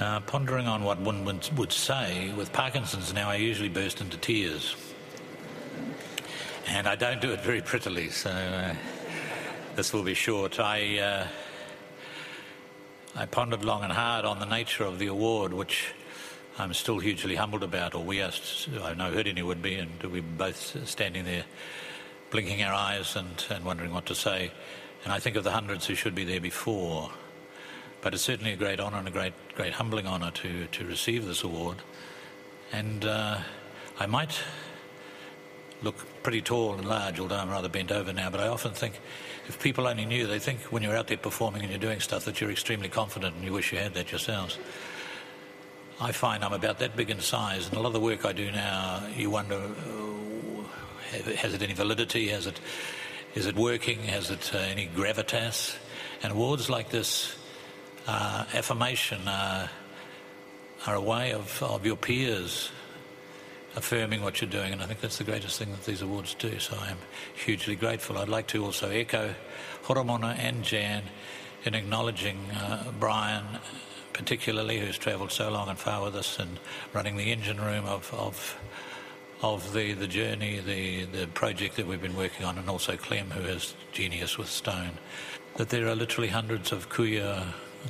Uh, 0.00 0.20
pondering 0.20 0.66
on 0.66 0.82
what 0.82 0.98
one 1.00 1.24
would, 1.24 1.72
say, 1.72 2.32
with 2.32 2.52
Parkinson's 2.52 3.12
now 3.12 3.28
I 3.28 3.36
usually 3.36 3.68
burst 3.68 4.00
into 4.00 4.16
tears. 4.16 4.74
And 6.66 6.88
I 6.88 6.96
don't 6.96 7.20
do 7.20 7.32
it 7.32 7.40
very 7.40 7.60
prettily, 7.60 8.08
so 8.08 8.30
uh, 8.30 8.74
this 9.76 9.92
will 9.92 10.02
be 10.02 10.14
short. 10.14 10.58
I, 10.58 10.98
uh, 10.98 11.26
I 13.14 13.26
pondered 13.26 13.64
long 13.64 13.84
and 13.84 13.92
hard 13.92 14.24
on 14.24 14.38
the 14.38 14.46
nature 14.46 14.84
of 14.84 14.98
the 14.98 15.08
award, 15.08 15.52
which 15.52 15.92
I'm 16.58 16.72
still 16.74 16.98
hugely 16.98 17.34
humbled 17.34 17.62
about, 17.62 17.94
or 17.94 18.02
we 18.02 18.22
are, 18.22 18.32
I 18.82 18.94
know 18.94 19.12
Hirini 19.12 19.42
would 19.44 19.62
be, 19.62 19.74
and 19.74 20.02
we're 20.04 20.22
both 20.22 20.88
standing 20.88 21.24
there 21.24 21.44
blinking 22.32 22.62
our 22.62 22.72
eyes 22.72 23.14
and, 23.14 23.44
and 23.50 23.64
wondering 23.64 23.92
what 23.92 24.06
to 24.06 24.14
say. 24.14 24.50
And 25.04 25.12
I 25.12 25.20
think 25.20 25.36
of 25.36 25.44
the 25.44 25.52
hundreds 25.52 25.86
who 25.86 25.94
should 25.94 26.14
be 26.14 26.24
there 26.24 26.40
before. 26.40 27.10
But 28.00 28.14
it's 28.14 28.24
certainly 28.24 28.52
a 28.52 28.56
great 28.56 28.80
honour 28.80 28.96
and 28.96 29.06
a 29.06 29.12
great, 29.12 29.34
great 29.54 29.74
humbling 29.74 30.06
honour 30.06 30.32
to, 30.32 30.66
to 30.66 30.84
receive 30.86 31.26
this 31.26 31.44
award. 31.44 31.76
And 32.72 33.04
uh, 33.04 33.38
I 34.00 34.06
might 34.06 34.40
look 35.82 36.22
pretty 36.22 36.40
tall 36.40 36.74
and 36.74 36.88
large, 36.88 37.20
although 37.20 37.36
I'm 37.36 37.50
rather 37.50 37.68
bent 37.68 37.92
over 37.92 38.12
now, 38.12 38.30
but 38.30 38.40
I 38.40 38.48
often 38.48 38.72
think 38.72 38.98
if 39.48 39.60
people 39.60 39.86
only 39.86 40.06
knew, 40.06 40.26
they 40.26 40.38
think 40.38 40.60
when 40.72 40.82
you're 40.82 40.96
out 40.96 41.08
there 41.08 41.16
performing 41.16 41.62
and 41.62 41.70
you're 41.70 41.80
doing 41.80 42.00
stuff 42.00 42.24
that 42.24 42.40
you're 42.40 42.50
extremely 42.50 42.88
confident 42.88 43.34
and 43.34 43.44
you 43.44 43.52
wish 43.52 43.72
you 43.72 43.78
had 43.78 43.94
that 43.94 44.10
yourselves. 44.10 44.58
I 46.00 46.12
find 46.12 46.44
I'm 46.44 46.52
about 46.52 46.78
that 46.78 46.96
big 46.96 47.10
in 47.10 47.20
size, 47.20 47.68
and 47.68 47.76
a 47.76 47.80
lot 47.80 47.88
of 47.88 47.92
the 47.92 48.00
work 48.00 48.24
I 48.24 48.32
do 48.32 48.50
now, 48.50 49.06
you 49.14 49.30
wonder, 49.30 49.60
has 51.12 51.54
it 51.54 51.62
any 51.62 51.74
validity? 51.74 52.28
Has 52.28 52.46
it, 52.46 52.60
is 53.34 53.46
it 53.46 53.56
working? 53.56 54.04
Has 54.04 54.30
it 54.30 54.52
uh, 54.54 54.58
any 54.58 54.88
gravitas? 54.88 55.76
And 56.22 56.32
awards 56.32 56.70
like 56.70 56.90
this, 56.90 57.36
uh, 58.06 58.44
affirmation, 58.54 59.26
uh, 59.26 59.68
are 60.86 60.94
a 60.94 61.00
way 61.00 61.32
of, 61.32 61.62
of 61.62 61.86
your 61.86 61.96
peers 61.96 62.70
affirming 63.76 64.22
what 64.22 64.40
you're 64.40 64.50
doing, 64.50 64.72
and 64.72 64.82
I 64.82 64.86
think 64.86 65.00
that's 65.00 65.18
the 65.18 65.24
greatest 65.24 65.58
thing 65.58 65.70
that 65.70 65.84
these 65.84 66.02
awards 66.02 66.34
do. 66.34 66.58
So 66.58 66.76
I 66.78 66.90
am 66.90 66.98
hugely 67.34 67.74
grateful. 67.74 68.18
I'd 68.18 68.28
like 68.28 68.48
to 68.48 68.64
also 68.64 68.90
echo 68.90 69.34
Horomona 69.84 70.36
and 70.38 70.62
Jan 70.62 71.04
in 71.64 71.74
acknowledging 71.74 72.50
uh, 72.50 72.92
Brian, 72.98 73.44
particularly, 74.12 74.80
who's 74.80 74.98
travelled 74.98 75.32
so 75.32 75.50
long 75.50 75.68
and 75.68 75.78
far 75.78 76.02
with 76.04 76.16
us 76.16 76.38
and 76.38 76.58
running 76.92 77.16
the 77.16 77.32
engine 77.32 77.60
room 77.60 77.86
of. 77.86 78.12
of 78.12 78.58
of 79.42 79.72
the, 79.72 79.92
the 79.92 80.06
journey, 80.06 80.60
the, 80.60 81.04
the 81.06 81.26
project 81.28 81.76
that 81.76 81.86
we've 81.86 82.00
been 82.00 82.16
working 82.16 82.46
on, 82.46 82.58
and 82.58 82.68
also 82.68 82.96
Clem, 82.96 83.30
who 83.30 83.42
has 83.42 83.74
genius 83.90 84.38
with 84.38 84.48
stone, 84.48 84.92
that 85.56 85.68
there 85.68 85.88
are 85.88 85.96
literally 85.96 86.28
hundreds 86.28 86.72
of 86.72 86.88
kuia 86.88 87.44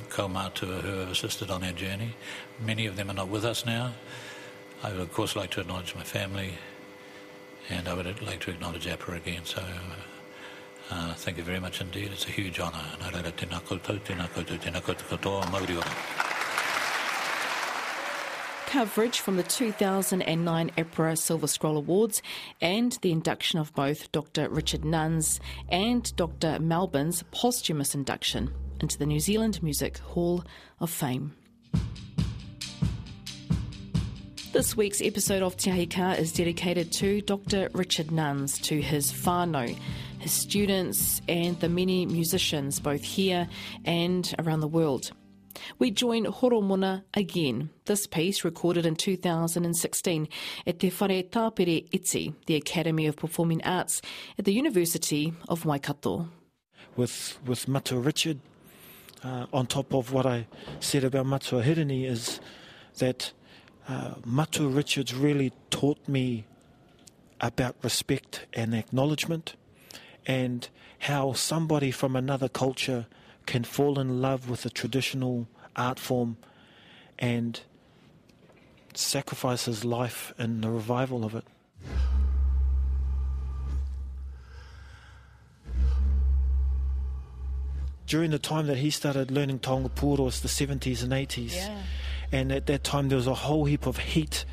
kaumātua 0.09 0.81
who 0.81 0.97
have 0.97 1.09
assisted 1.09 1.51
on 1.51 1.63
our 1.63 1.71
journey. 1.71 2.15
Many 2.59 2.87
of 2.87 2.95
them 2.95 3.11
are 3.11 3.13
not 3.13 3.29
with 3.29 3.45
us 3.45 3.65
now. 3.65 3.93
I 4.83 4.91
would, 4.91 4.99
of 4.99 5.13
course, 5.13 5.35
like 5.35 5.51
to 5.51 5.61
acknowledge 5.61 5.95
my 5.95 6.03
family, 6.03 6.55
and 7.69 7.87
I 7.87 7.93
would 7.93 8.21
like 8.21 8.39
to 8.41 8.51
acknowledge 8.51 8.87
APRA 8.87 9.17
again. 9.17 9.45
So, 9.45 9.63
uh, 10.89 11.13
thank 11.13 11.37
you 11.37 11.43
very 11.43 11.59
much 11.59 11.79
indeed. 11.81 12.09
It's 12.11 12.25
a 12.25 12.31
huge 12.31 12.59
honour. 12.59 12.83
Coverage 18.73 19.19
from 19.19 19.37
the 19.37 19.43
2009 19.43 20.71
APRA 20.79 21.15
Silver 21.15 21.45
Scroll 21.45 21.77
Awards 21.77 22.23
and 22.59 22.97
the 23.03 23.11
induction 23.11 23.59
of 23.59 23.71
both 23.75 24.11
Dr. 24.11 24.49
Richard 24.49 24.83
Nunns 24.83 25.39
and 25.69 26.11
Dr. 26.15 26.57
Melbourne's 26.57 27.23
posthumous 27.29 27.93
induction 27.93 28.51
into 28.79 28.97
the 28.97 29.05
New 29.05 29.19
Zealand 29.19 29.61
Music 29.61 29.99
Hall 29.99 30.43
of 30.79 30.89
Fame. 30.89 31.35
This 34.53 34.75
week's 34.75 35.03
episode 35.03 35.43
of 35.43 35.55
Te 35.55 35.87
is 36.17 36.33
dedicated 36.33 36.91
to 36.93 37.21
Dr. 37.21 37.69
Richard 37.73 38.11
Nunns, 38.11 38.57
to 38.61 38.81
his 38.81 39.11
whānau, 39.11 39.77
his 40.17 40.31
students, 40.31 41.21
and 41.27 41.59
the 41.59 41.69
many 41.69 42.07
musicians 42.07 42.79
both 42.79 43.03
here 43.03 43.47
and 43.85 44.33
around 44.39 44.61
the 44.61 44.67
world. 44.67 45.11
We 45.79 45.91
join 45.91 46.25
Horomona 46.25 47.03
again, 47.13 47.69
this 47.85 48.07
piece 48.07 48.43
recorded 48.43 48.85
in 48.85 48.95
2016 48.95 50.27
at 50.65 50.79
Te 50.79 50.89
Whare 50.89 51.23
Tāpere 51.23 51.87
Iti, 51.91 52.33
the 52.47 52.55
Academy 52.55 53.07
of 53.07 53.15
Performing 53.15 53.63
Arts 53.63 54.01
at 54.37 54.45
the 54.45 54.53
University 54.53 55.33
of 55.47 55.65
Waikato. 55.65 56.29
with 56.95 57.39
with 57.45 57.67
Matua 57.67 57.99
Richard. 57.99 58.39
Uh, 59.23 59.45
on 59.53 59.65
top 59.65 59.93
of 59.93 60.11
what 60.11 60.25
I 60.25 60.47
said 60.81 61.05
about 61.05 61.25
Matua 61.25 61.63
Hirini 61.63 62.05
is 62.05 62.41
that 62.97 63.31
uh, 63.87 64.15
Matua 64.25 64.67
Richards 64.67 65.15
really 65.15 65.53
taught 65.69 66.07
me 66.09 66.43
about 67.39 67.77
respect 67.81 68.45
and 68.53 68.75
acknowledgement 68.75 69.55
and 70.25 70.67
how 70.99 71.31
somebody 71.31 71.89
from 71.89 72.17
another 72.17 72.49
culture 72.49 73.05
can 73.45 73.63
fall 73.63 73.99
in 73.99 74.21
love 74.21 74.49
with 74.49 74.65
a 74.65 74.69
traditional 74.69 75.47
art 75.75 75.99
form 75.99 76.37
and 77.19 77.61
sacrifice 78.93 79.65
his 79.65 79.83
life 79.83 80.33
in 80.37 80.61
the 80.61 80.69
revival 80.69 81.25
of 81.25 81.35
it. 81.35 81.45
during 88.13 88.29
the 88.29 88.37
time 88.37 88.67
that 88.67 88.77
he 88.77 88.91
started 88.91 89.31
learning 89.31 89.57
Taonga 89.57 89.89
Puoro 89.89 90.25
was 90.25 90.41
the 90.41 90.47
70s 90.47 91.01
and 91.01 91.11
80s. 91.11 91.55
Yeah. 91.55 91.81
And 92.31 92.51
at 92.51 92.67
that 92.67 92.83
time, 92.83 93.09
there 93.09 93.15
was 93.15 93.25
a 93.25 93.33
whole 93.33 93.65
heap 93.65 93.87
of 93.87 93.97
heat. 93.97 94.45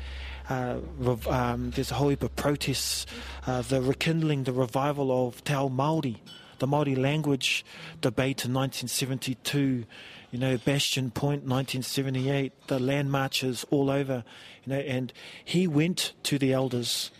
Uh, 0.49 0.77
rev- 0.97 1.27
um, 1.27 1.69
there's 1.69 1.91
a 1.91 1.93
whole 1.93 2.09
heap 2.09 2.23
of 2.23 2.35
protests, 2.35 3.05
uh, 3.45 3.61
the 3.61 3.79
rekindling, 3.79 4.45
the 4.45 4.51
revival 4.51 5.27
of 5.27 5.43
Te 5.43 5.53
Ao 5.53 5.69
Māori, 5.69 6.17
the 6.61 6.67
Māori 6.67 6.97
language 6.97 7.65
debate 7.99 8.45
in 8.45 8.53
1972, 8.53 9.83
you 10.31 10.39
know, 10.39 10.57
Bastion 10.57 11.11
Point 11.11 11.41
1978, 11.41 12.53
the 12.67 12.79
land 12.79 13.11
marches 13.11 13.65
all 13.69 13.89
over, 13.89 14.23
you 14.63 14.73
know, 14.73 14.79
and 14.79 15.11
he 15.43 15.67
went 15.67 16.13
to 16.23 16.37
the 16.37 16.53
elders 16.53 17.11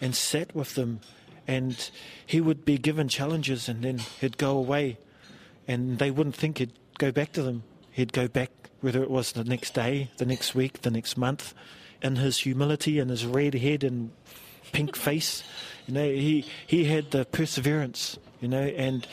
and 0.00 0.14
sat 0.14 0.54
with 0.54 0.74
them, 0.74 1.00
and 1.46 1.90
he 2.26 2.40
would 2.40 2.64
be 2.64 2.76
given 2.76 3.08
challenges, 3.08 3.68
and 3.68 3.82
then 3.82 3.98
he'd 4.20 4.36
go 4.36 4.58
away 4.58 4.98
and 5.68 5.98
they 5.98 6.10
wouldn't 6.10 6.36
think 6.36 6.58
he'd 6.58 6.72
go 6.98 7.12
back 7.12 7.32
to 7.32 7.42
them. 7.42 7.62
He'd 7.90 8.12
go 8.12 8.28
back, 8.28 8.50
whether 8.80 9.02
it 9.02 9.10
was 9.10 9.32
the 9.32 9.44
next 9.44 9.74
day, 9.74 10.10
the 10.16 10.26
next 10.26 10.54
week, 10.54 10.82
the 10.82 10.90
next 10.90 11.16
month, 11.16 11.54
in 12.02 12.16
his 12.16 12.38
humility 12.38 12.98
and 12.98 13.10
his 13.10 13.24
red 13.24 13.54
head 13.54 13.84
and 13.84 14.10
pink 14.72 14.96
face. 14.96 15.42
You 15.86 15.94
know, 15.94 16.08
he, 16.08 16.44
he 16.66 16.84
had 16.84 17.10
the 17.10 17.24
perseverance, 17.24 18.18
you 18.40 18.48
know, 18.48 18.62
and 18.62 19.06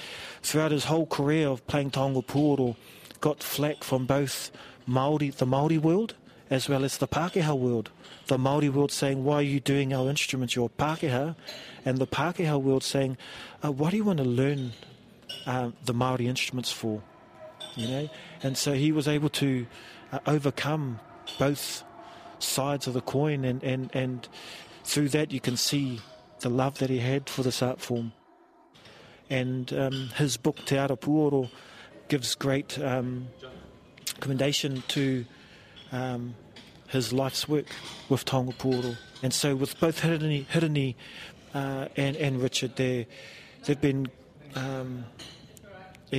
throughout 0.44 0.72
his 0.72 0.86
whole 0.86 1.06
career 1.06 1.48
of 1.48 1.66
playing 1.68 1.92
Taonga 1.92 2.26
Pūoro, 2.26 2.76
got 3.22 3.42
flack 3.42 3.84
from 3.84 4.06
both 4.06 4.52
Māori, 4.88 5.34
the 5.36 5.46
Māori 5.46 5.80
world 5.80 6.16
as 6.50 6.68
well 6.68 6.84
as 6.84 6.98
the 6.98 7.08
Pākehā 7.08 7.58
world. 7.58 7.92
The 8.28 8.38
Māori 8.38 8.72
world 8.72 8.92
saying, 8.92 9.24
why 9.24 9.36
are 9.36 9.42
you 9.42 9.60
doing 9.60 9.94
our 9.94 10.10
instruments, 10.10 10.56
your 10.56 10.70
Pākehā? 10.70 11.36
And 11.86 11.98
the 12.00 12.08
Pākehā 12.08 12.62
world 12.62 12.84
saying, 12.84 13.18
uh, 13.64 13.72
what 13.72 13.92
do 13.92 13.98
you 13.98 14.04
want 14.04 14.18
to 14.18 14.26
learn 14.26 14.72
uh, 15.46 15.72
the 15.86 15.94
Maori 15.94 16.28
instruments 16.28 16.72
for, 16.72 17.02
you 17.76 17.88
know, 17.88 18.10
and 18.42 18.58
so 18.58 18.74
he 18.74 18.92
was 18.92 19.08
able 19.08 19.30
to 19.30 19.68
uh, 20.12 20.20
overcome 20.26 21.00
both 21.38 21.84
sides 22.40 22.88
of 22.88 22.94
the 22.94 23.02
coin, 23.02 23.46
and, 23.46 23.64
and, 23.64 23.90
and 23.94 24.28
through 24.84 25.10
that 25.10 25.32
you 25.32 25.40
can 25.40 25.58
see 25.58 26.00
the 26.40 26.50
love 26.50 26.80
that 26.80 26.90
he 26.90 27.00
had 27.00 27.30
for 27.30 27.44
this 27.44 27.62
art 27.62 27.82
form. 27.82 28.14
And 29.30 29.72
um, 29.74 30.10
his 30.16 30.38
book, 30.38 30.66
Te 30.66 30.78
Ara 30.78 30.98
Puoro, 30.98 31.50
gives 32.08 32.34
great 32.36 32.80
um, 32.80 33.28
commendation 34.20 34.84
to 34.88 35.26
um, 35.92 36.36
his 36.88 37.14
life's 37.14 37.48
work 37.48 37.68
with 38.10 38.26
Taonga 38.26 38.56
Puoro. 38.56 38.98
And 39.22 39.34
so 39.34 39.56
with 39.56 39.80
both 39.80 40.02
Hirini, 40.02 40.46
Hirini 40.48 40.96
uh, 41.54 41.88
and, 41.96 42.16
and 42.16 42.42
Richard, 42.42 42.76
they've 42.76 43.06
been 43.82 44.08
um, 44.56 45.06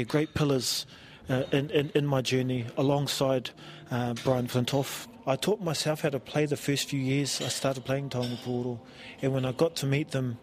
great 0.07 0.35
pillars 0.35 0.87
uh, 1.29 1.45
in, 1.53 1.71
in, 1.71 1.91
in 1.95 2.07
my 2.07 2.21
journey 2.21 2.67
alongside 2.77 3.51
uh, 3.91 4.15
Brian 4.25 4.47
Flintoff. 4.47 5.07
I 5.27 5.37
taught 5.37 5.61
myself 5.61 6.01
how 6.01 6.09
to 6.09 6.19
play 6.19 6.47
the 6.47 6.57
first 6.57 6.89
few 6.89 6.99
years 6.99 7.43
I 7.43 7.49
started 7.49 7.85
playing 7.85 8.09
Taonga 8.09 8.37
Puoro. 8.39 8.79
And 9.21 9.35
when 9.35 9.45
I 9.45 9.53
got 9.53 9.77
to 9.77 9.87
meet 9.87 10.11
them, 10.13 10.39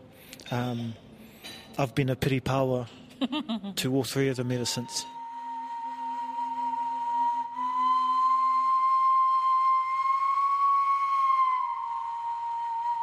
um, 0.52 0.94
I've 1.78 1.96
been 1.96 2.10
a 2.10 2.16
piri 2.16 2.40
power 2.40 2.88
to 3.76 3.96
all 3.96 4.04
three 4.04 4.30
of 4.30 4.38
them 4.38 4.52
ever 4.52 4.66
since. 4.66 5.06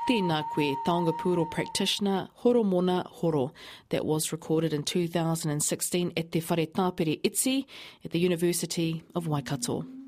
Tēnā 0.08 0.44
koe, 0.54 0.76
Taonga 0.86 1.18
Puoro 1.18 1.50
practitioner 1.50 2.28
Horomona 2.42 3.06
Horo, 3.06 3.52
that 3.88 4.04
was 4.04 4.32
recorded 4.32 4.72
in 4.74 4.82
2016 4.82 6.12
at 6.16 6.30
Te 6.30 6.40
Whare 6.40 6.66
Tāpere 6.66 7.18
Iti 7.24 7.66
at 8.04 8.10
the 8.10 8.18
University 8.18 9.02
of 9.14 9.26
Waikato. 9.26 10.03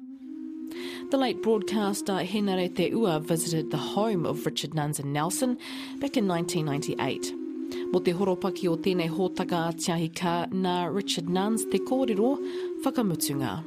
The 1.11 1.17
late 1.17 1.43
broadcaster 1.43 2.15
Henare 2.15 2.75
Te 2.75 2.91
Ua 2.91 3.21
visited 3.21 3.71
the 3.71 3.77
home 3.77 4.27
of 4.27 4.45
Richard 4.47 4.75
Nunns 4.75 4.99
in 4.99 5.12
Nelson 5.12 5.57
back 5.99 6.17
in 6.17 6.27
1998. 6.27 7.33
Mo 7.93 8.01
te 8.01 8.12
horopaki 8.12 8.69
o 8.69 8.77
tēnei 8.77 9.09
hōtaka 9.11 9.62
tiahi 9.79 10.11
nā 10.51 10.95
Richard 10.95 11.29
Nunns 11.29 11.65
te 11.71 11.79
kōrero 11.79 12.37
whakamutunga. 12.85 13.62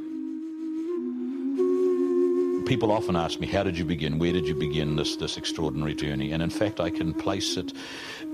people 2.70 2.92
often 2.92 3.16
ask 3.16 3.40
me, 3.40 3.48
how 3.48 3.64
did 3.64 3.76
you 3.80 3.84
begin? 3.84 4.20
Where 4.20 4.32
did 4.32 4.48
you 4.48 4.54
begin 4.54 4.96
this, 4.96 5.16
this 5.16 5.38
extraordinary 5.38 5.96
journey? 5.96 6.32
And 6.32 6.44
in 6.44 6.52
fact, 6.52 6.80
I 6.80 6.92
can 6.92 7.16
place 7.16 7.58
it 7.58 7.74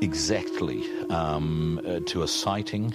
exactly 0.01 0.83
um, 1.09 1.79
uh, 1.87 2.01
to 2.07 2.23
a 2.23 2.27
sighting 2.27 2.93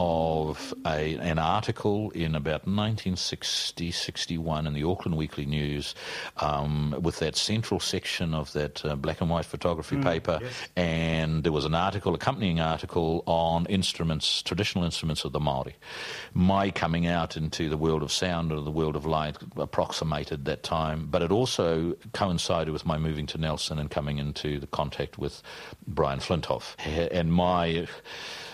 of 0.00 0.72
a, 0.86 1.16
an 1.16 1.40
article 1.40 2.10
in 2.10 2.36
about 2.36 2.68
1960 2.68 3.90
61 3.90 4.68
in 4.68 4.72
the 4.72 4.84
Auckland 4.84 5.18
Weekly 5.18 5.44
News 5.44 5.96
um, 6.36 6.94
with 7.02 7.18
that 7.18 7.34
central 7.34 7.80
section 7.80 8.32
of 8.32 8.52
that 8.52 8.84
uh, 8.84 8.94
black 8.94 9.20
and 9.20 9.28
white 9.28 9.44
photography 9.44 9.96
mm, 9.96 10.04
paper. 10.04 10.38
Yes. 10.40 10.52
And 10.76 11.42
there 11.42 11.50
was 11.50 11.64
an 11.64 11.74
article, 11.74 12.14
accompanying 12.14 12.60
article 12.60 13.24
on 13.26 13.66
instruments, 13.66 14.40
traditional 14.42 14.84
instruments 14.84 15.24
of 15.24 15.32
the 15.32 15.40
Māori. 15.40 15.74
My 16.32 16.70
coming 16.70 17.08
out 17.08 17.36
into 17.36 17.68
the 17.68 17.76
world 17.76 18.04
of 18.04 18.12
sound 18.12 18.52
or 18.52 18.60
the 18.60 18.70
world 18.70 18.94
of 18.94 19.04
light 19.04 19.36
approximated 19.56 20.44
that 20.44 20.62
time, 20.62 21.08
but 21.10 21.22
it 21.22 21.32
also 21.32 21.96
coincided 22.12 22.72
with 22.72 22.86
my 22.86 22.98
moving 22.98 23.26
to 23.26 23.38
Nelson 23.38 23.80
and 23.80 23.90
coming 23.90 24.18
into 24.18 24.60
the 24.60 24.68
contact 24.68 25.18
with 25.18 25.42
Brian 25.88 26.20
Flintoff. 26.20 26.76
And 26.86 27.32
my 27.32 27.88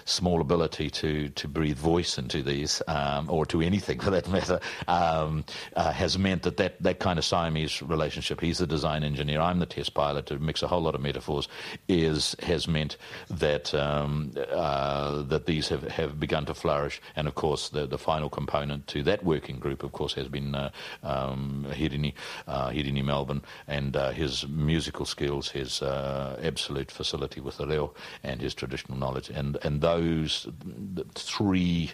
small 0.05 0.41
ability 0.41 0.91
to, 0.91 1.29
to 1.31 1.49
breathe 1.49 1.77
voice 1.77 2.19
into 2.19 2.43
these, 2.43 2.83
um, 2.89 3.31
or 3.31 3.47
to 3.47 3.61
anything 3.61 4.01
for 4.05 4.11
that 4.11 4.29
matter, 4.29 4.61
um, 4.89 5.45
uh, 5.77 5.93
has 5.93 6.19
meant 6.19 6.43
that, 6.43 6.57
that 6.57 6.83
that 6.83 6.99
kind 6.99 7.19
of 7.19 7.25
Siamese 7.25 7.83
relationship, 7.83 8.41
he's 8.41 8.59
the 8.59 8.67
design 8.67 9.05
engineer, 9.05 9.41
I'm 9.41 9.59
the 9.59 9.67
test 9.67 9.95
pilot, 9.95 10.27
to 10.27 10.39
mix 10.39 10.63
a 10.63 10.69
whole 10.69 10.83
lot 10.83 10.95
of 10.95 11.01
metaphors, 11.01 11.49
is 11.89 12.37
has 12.43 12.69
meant 12.69 12.97
that 13.31 13.75
um, 13.75 14.33
uh, 14.51 15.23
that 15.23 15.47
these 15.47 15.69
have, 15.69 15.83
have 15.85 16.21
begun 16.21 16.45
to 16.47 16.55
flourish. 16.55 17.01
And 17.17 17.29
of 17.29 17.35
course, 17.35 17.69
the, 17.69 17.87
the 17.87 17.99
final 17.99 18.29
component 18.29 18.87
to 18.89 19.03
that 19.05 19.25
working 19.25 19.59
group, 19.59 19.83
of 19.83 19.93
course, 19.93 20.15
has 20.15 20.29
been 20.29 20.55
uh, 20.55 20.71
um, 21.03 21.67
Hirini, 21.71 22.15
uh, 22.47 22.71
Hirini 22.71 23.05
Melbourne, 23.05 23.43
and 23.67 23.97
uh, 23.97 24.11
his 24.11 24.47
musical 24.49 25.07
skills, 25.07 25.51
his 25.51 25.83
uh, 25.83 26.39
absolute 26.43 26.91
facility 26.91 27.41
with 27.41 27.57
the 27.57 27.67
reo, 27.67 27.95
and 28.23 28.41
his 28.41 28.55
traditional 28.55 28.99
knowledge. 28.99 29.31
And, 29.31 29.59
and 29.63 29.81
those 29.81 29.94
those 29.99 30.49
three 31.15 31.91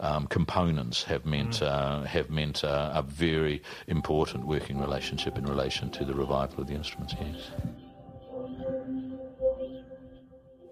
um, 0.00 0.26
components 0.26 1.04
have 1.04 1.24
meant 1.24 1.60
mm. 1.60 1.66
uh, 1.66 2.02
have 2.04 2.30
meant 2.30 2.64
uh, 2.64 2.90
a 2.94 3.02
very 3.02 3.62
important 3.86 4.46
working 4.46 4.78
relationship 4.78 5.38
in 5.38 5.44
relation 5.44 5.90
to 5.90 6.04
the 6.04 6.14
revival 6.14 6.60
of 6.60 6.66
the 6.66 6.74
instruments. 6.74 7.14
Yes. 7.20 7.50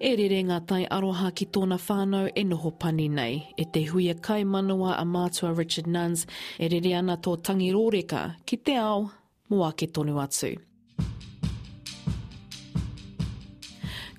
E 0.05 0.11
rere 0.19 0.43
ngā 0.45 0.59
tai 0.69 0.83
aroha 0.91 1.31
ki 1.33 1.47
tōna 1.55 1.79
whānau 1.81 2.27
e 2.35 2.43
noho 2.45 2.73
pani 2.79 3.09
nei. 3.09 3.55
E 3.57 3.65
te 3.65 3.87
huia 3.87 4.21
kai 4.21 4.43
manawa 4.45 4.99
a 4.99 5.05
mātua 5.05 5.57
Richard 5.57 5.87
Nuns, 5.87 6.27
e 6.59 6.69
rere 6.69 6.93
ana 6.99 7.17
tō 7.17 7.43
tangi 7.43 7.71
rōreka 7.73 8.35
ki 8.45 8.57
te 8.57 8.77
ao, 8.77 9.11
mo 9.49 9.65
ake 9.65 9.87
tonu 9.87 10.19
atu. 10.21 10.59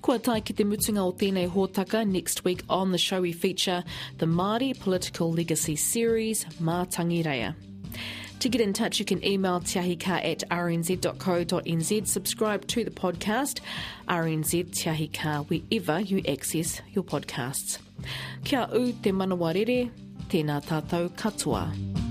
Kua 0.06 0.20
tai 0.20 0.38
ki 0.38 0.54
te 0.54 0.62
mutunga 0.62 1.02
o 1.02 1.10
tēnei 1.18 1.48
hōtaka, 1.50 2.06
next 2.06 2.44
week 2.44 2.62
on 2.68 2.92
the 2.92 2.98
show 2.98 3.20
we 3.20 3.32
feature 3.32 3.82
the 4.18 4.26
Māori 4.26 4.78
Political 4.78 5.32
Legacy 5.32 5.74
Series, 5.74 6.44
Mātangi 6.62 7.24
Reia. 7.24 7.56
To 8.38 8.48
get 8.48 8.60
in 8.60 8.72
touch, 8.72 9.00
you 9.00 9.04
can 9.04 9.26
email 9.26 9.58
tiahika 9.58 10.24
at 10.24 10.48
rnz.co.nz, 10.48 12.06
subscribe 12.06 12.68
to 12.68 12.84
the 12.84 12.90
podcast, 12.92 13.58
RNZ 14.06 14.66
Tiahika, 14.70 15.44
wherever 15.48 15.98
you 15.98 16.22
access 16.28 16.80
your 16.92 17.02
podcasts. 17.02 17.78
Kia 18.44 18.68
u 18.72 18.92
te 18.92 19.10
manawarere, 19.10 19.90
tēnā 20.28 20.62
tātou 20.62 21.10
katoa. 21.16 22.05